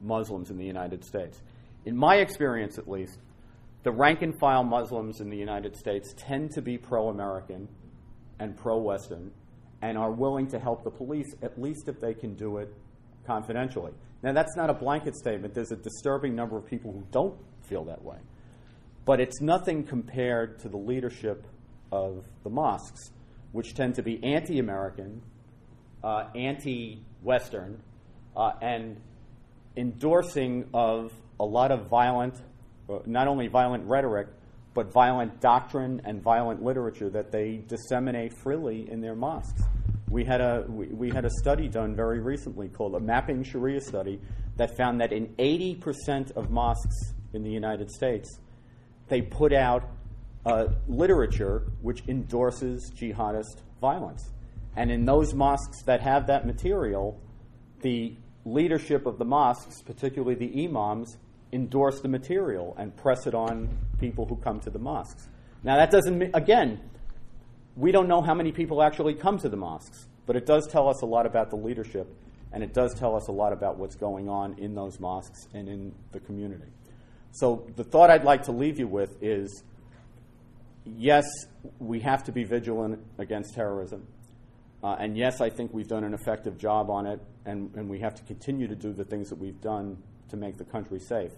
Muslims 0.01 0.51
in 0.51 0.57
the 0.57 0.65
United 0.65 1.05
States. 1.05 1.43
In 1.85 1.97
my 1.97 2.17
experience, 2.17 2.79
at 2.79 2.89
least, 2.89 3.19
the 3.83 3.93
rank 3.93 4.23
and 4.23 4.39
file 4.39 4.65
Muslims 4.65 5.21
in 5.21 5.31
the 5.31 5.37
United 5.37 5.77
States 5.77 6.15
tend 6.17 6.51
to 6.53 6.63
be 6.63 6.79
pro 6.79 7.09
American 7.09 7.69
and 8.39 8.57
pro 8.57 8.79
Western 8.79 9.31
and 9.83 9.97
are 9.97 10.11
willing 10.11 10.49
to 10.49 10.59
help 10.59 10.83
the 10.83 10.91
police, 10.91 11.35
at 11.43 11.61
least 11.61 11.89
if 11.89 12.01
they 12.01 12.15
can 12.15 12.35
do 12.35 12.59
it 12.59 12.73
confidentially. 13.27 13.93
Now, 14.23 14.33
that's 14.33 14.57
not 14.57 14.71
a 14.71 14.75
blanket 14.75 15.15
statement. 15.15 15.55
There's 15.55 15.73
a 15.73 15.77
disturbing 15.77 16.35
number 16.35 16.57
of 16.57 16.67
people 16.67 16.93
who 16.93 17.05
don't 17.11 17.37
feel 17.63 17.85
that 17.85 18.03
way. 18.03 18.17
But 19.07 19.21
it's 19.21 19.41
nothing 19.41 19.85
compared 19.85 20.59
to 20.61 20.69
the 20.69 20.77
leadership 20.77 21.47
of 21.93 22.27
the 22.43 22.51
mosques, 22.51 23.13
which 23.53 23.73
tend 23.75 23.95
to 23.95 24.03
be 24.03 24.23
anti 24.23 24.59
American, 24.59 25.23
uh, 26.03 26.25
anti 26.35 27.03
Western, 27.23 27.81
uh, 28.37 28.53
and 28.61 29.01
endorsing 29.77 30.69
of 30.75 31.13
a 31.39 31.45
lot 31.45 31.71
of 31.71 31.87
violent, 31.87 32.35
uh, 32.91 32.99
not 33.07 33.29
only 33.29 33.47
violent 33.47 33.85
rhetoric, 33.87 34.27
but 34.75 34.93
violent 34.93 35.41
doctrine 35.41 36.03
and 36.05 36.21
violent 36.21 36.63
literature 36.63 37.09
that 37.09 37.31
they 37.31 37.63
disseminate 37.69 38.33
freely 38.43 38.91
in 38.91 39.01
their 39.01 39.15
mosques. 39.15 39.63
We 40.11 40.25
had 40.25 40.41
a 40.41 40.65
we, 40.69 40.87
we, 40.89 41.11
had 41.11 41.25
a 41.25 41.31
study 41.31 41.69
done 41.69 41.95
very 41.95 42.21
recently 42.21 42.69
called 42.69 42.95
a 42.97 43.01
mapping 43.01 43.45
Sharia 43.45 43.81
study 43.81 44.21
that 44.57 44.77
found 44.77 45.01
that 45.01 45.13
in 45.13 45.29
80% 45.39 46.33
of 46.37 46.51
mosques 46.51 47.15
in 47.33 47.43
the 47.43 47.51
United 47.51 47.91
States, 47.91 48.39
they 49.09 49.23
put 49.23 49.53
out 49.53 49.89
uh, 50.45 50.69
literature 50.89 51.65
which 51.83 52.03
endorses 52.09 52.91
jihadist 52.95 53.61
violence. 53.81 54.31
And 54.77 54.91
in 54.91 55.05
those 55.05 55.35
mosques 55.35 55.83
that 55.85 56.01
have 56.03 56.27
that 56.27 56.47
material, 56.47 57.21
the 57.81 58.17
leadership 58.45 59.07
of 59.07 59.19
the 59.19 59.25
mosques, 59.25 59.83
particularly 59.83 60.35
the 60.35 60.65
imams, 60.65 61.17
endorse 61.53 62.01
the 62.01 62.09
material 62.09 62.75
and 62.79 62.97
press 62.97 63.27
it 63.27 63.35
on 63.35 63.69
people 63.99 64.27
who 64.27 64.37
come 64.37 64.61
to 64.61 64.71
the 64.71 64.79
mosques. 64.79 65.29
Now, 65.63 65.77
that 65.77 65.91
doesn't 65.91 66.19
mean, 66.19 66.31
again, 66.35 66.81
we 67.77 67.93
don't 67.93 68.09
know 68.09 68.23
how 68.23 68.35
many 68.35 68.53
people 68.53 68.83
actually 68.83 69.15
come 69.15 69.39
to 69.39 69.49
the 69.49 69.57
mosques, 69.57 70.07
but 70.27 70.37
it 70.37 70.47
does 70.47 70.67
tell 70.67 70.89
us 70.89 71.03
a 71.03 71.07
lot 71.07 71.27
about 71.27 71.51
the 71.51 71.57
leadership, 71.57 72.09
and 72.53 72.63
it 72.63 72.73
does 72.73 72.95
tell 72.95 73.17
us 73.17 73.29
a 73.29 73.33
lot 73.33 73.53
about 73.53 73.79
what's 73.79 73.97
going 73.97 74.29
on 74.29 74.59
in 74.59 74.75
those 74.75 75.01
mosques 75.01 75.49
and 75.55 75.69
in 75.69 75.95
the 76.13 76.21
community. 76.21 76.71
So 77.37 77.67
the 77.77 77.85
thought 77.85 78.09
I'd 78.09 78.25
like 78.25 78.45
to 78.45 78.53
leave 78.53 78.79
you 78.79 78.89
with 78.89 79.23
is 79.23 79.63
yes, 80.87 81.25
we 81.79 82.01
have 82.01 82.25
to 82.25 82.33
be 82.33 82.45
vigilant 82.45 82.99
against 83.19 83.55
terrorism. 83.55 84.07
Uh, 84.83 84.97
and 84.99 85.19
yes, 85.19 85.43
I 85.43 85.51
think 85.51 85.75
we've 85.75 85.87
done 85.87 86.05
an 86.05 86.15
effective 86.15 86.57
job 86.57 86.89
on 86.89 87.05
it, 87.05 87.21
and, 87.45 87.75
and 87.75 87.91
we 87.91 87.99
have 88.01 88.15
to 88.15 88.23
continue 88.23 88.67
to 88.69 88.75
do 88.75 88.95
the 88.95 89.05
things 89.05 89.29
that 89.29 89.39
we've 89.39 89.61
done 89.61 89.99
to 90.31 90.39
make 90.39 90.57
the 90.57 90.65
country 90.65 90.99
safe. 90.99 91.33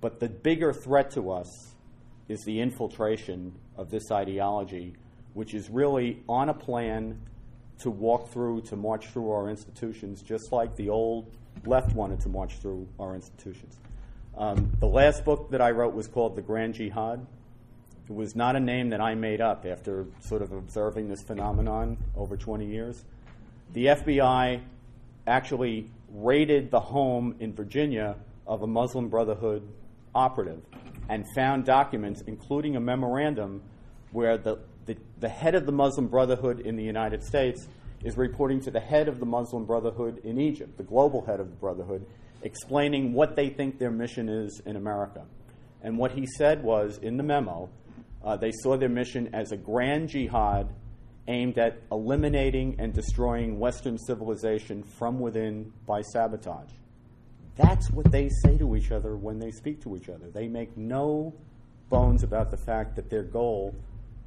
But 0.00 0.18
the 0.18 0.28
bigger 0.28 0.72
threat 0.72 1.12
to 1.12 1.30
us 1.30 1.74
is 2.28 2.40
the 2.44 2.60
infiltration 2.60 3.52
of 3.76 3.88
this 3.88 4.10
ideology, 4.10 4.94
which 5.34 5.54
is 5.54 5.70
really 5.70 6.24
on 6.28 6.48
a 6.48 6.54
plan 6.54 7.20
to 7.80 7.90
walk 7.90 8.32
through, 8.32 8.62
to 8.62 8.76
march 8.76 9.06
through 9.08 9.30
our 9.30 9.48
institutions, 9.48 10.22
just 10.22 10.50
like 10.50 10.74
the 10.74 10.88
old 10.88 11.30
left 11.66 11.94
wanted 11.94 12.18
to 12.20 12.28
march 12.28 12.58
through 12.58 12.88
our 12.98 13.14
institutions. 13.14 13.78
Um, 14.36 14.70
the 14.80 14.86
last 14.86 15.24
book 15.24 15.50
that 15.50 15.60
I 15.60 15.70
wrote 15.70 15.94
was 15.94 16.08
called 16.08 16.36
The 16.36 16.42
Grand 16.42 16.74
Jihad. 16.74 17.26
It 18.08 18.14
was 18.14 18.34
not 18.34 18.56
a 18.56 18.60
name 18.60 18.90
that 18.90 19.00
I 19.00 19.14
made 19.14 19.40
up 19.40 19.66
after 19.66 20.06
sort 20.20 20.42
of 20.42 20.52
observing 20.52 21.08
this 21.08 21.22
phenomenon 21.22 21.96
over 22.16 22.36
20 22.36 22.66
years. 22.66 23.04
The 23.72 23.86
FBI 23.86 24.62
actually 25.26 25.88
raided 26.12 26.70
the 26.70 26.80
home 26.80 27.36
in 27.38 27.54
Virginia 27.54 28.16
of 28.46 28.62
a 28.62 28.66
Muslim 28.66 29.08
Brotherhood 29.08 29.62
operative 30.14 30.60
and 31.08 31.24
found 31.34 31.64
documents, 31.64 32.22
including 32.26 32.76
a 32.76 32.80
memorandum, 32.80 33.62
where 34.12 34.36
the, 34.36 34.58
the, 34.86 34.96
the, 35.18 35.28
head 35.28 35.54
of 35.54 35.66
the 35.66 35.72
Muslim 35.72 36.08
Brotherhood 36.08 36.60
in 36.60 36.76
the 36.76 36.82
United 36.82 37.22
States 37.22 37.68
is 38.02 38.16
reporting 38.16 38.60
to 38.60 38.70
the 38.70 38.80
head 38.80 39.08
of 39.08 39.20
the 39.20 39.26
Muslim 39.26 39.64
Brotherhood 39.64 40.18
in 40.24 40.40
Egypt, 40.40 40.76
the 40.76 40.82
global 40.82 41.24
head 41.24 41.38
of 41.38 41.50
the 41.50 41.56
Brotherhood, 41.56 42.04
explaining 42.42 43.12
what 43.12 43.36
they 43.36 43.48
think 43.48 43.78
their 43.78 43.90
mission 43.90 44.28
is 44.28 44.62
in 44.64 44.76
America. 44.76 45.24
And 45.82 45.98
what 45.98 46.12
he 46.12 46.26
said 46.26 46.62
was 46.62 46.98
in 46.98 47.16
the 47.16 47.22
memo, 47.22 47.70
uh, 48.24 48.36
they 48.36 48.52
saw 48.62 48.76
their 48.76 48.88
mission 48.88 49.34
as 49.34 49.52
a 49.52 49.56
grand 49.56 50.08
jihad 50.08 50.68
aimed 51.28 51.58
at 51.58 51.80
eliminating 51.92 52.76
and 52.78 52.92
destroying 52.92 53.58
Western 53.58 53.98
civilization 53.98 54.82
from 54.82 55.20
within 55.20 55.72
by 55.86 56.02
sabotage. 56.02 56.72
That's 57.56 57.90
what 57.90 58.10
they 58.10 58.28
say 58.42 58.56
to 58.58 58.76
each 58.76 58.90
other 58.90 59.16
when 59.16 59.38
they 59.38 59.50
speak 59.50 59.82
to 59.82 59.96
each 59.96 60.08
other. 60.08 60.30
They 60.30 60.48
make 60.48 60.76
no 60.76 61.34
bones 61.88 62.22
about 62.22 62.50
the 62.50 62.56
fact 62.56 62.96
that 62.96 63.10
their 63.10 63.22
goal 63.22 63.74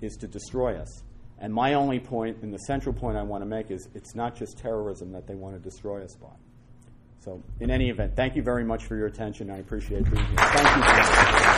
is 0.02 0.16
to 0.18 0.28
destroy 0.28 0.76
us. 0.76 1.04
And 1.40 1.54
my 1.54 1.74
only 1.74 2.00
point, 2.00 2.38
and 2.42 2.54
the 2.54 2.60
central 2.60 2.94
point 2.94 3.18
I 3.18 3.24
want 3.24 3.42
to 3.42 3.46
make, 3.46 3.72
is 3.72 3.88
it's 3.96 4.16
not 4.16 4.36
just 4.36 4.58
terrorism 4.58 5.12
that 5.14 5.28
they 5.28 5.36
want 5.36 5.56
to 5.56 5.60
destroy 5.60 6.04
us 6.04 6.16
by. 6.16 6.28
So, 7.24 7.42
in 7.62 7.72
any 7.72 7.90
event, 7.90 8.18
thank 8.18 8.36
you 8.36 8.44
very 8.44 8.66
much 8.66 8.84
for 8.84 8.98
your 8.98 9.08
attention. 9.08 9.50
I 9.50 9.60
appreciate 9.60 10.06
here. 10.08 10.26
Thank 10.36 11.54
you. 11.54 11.58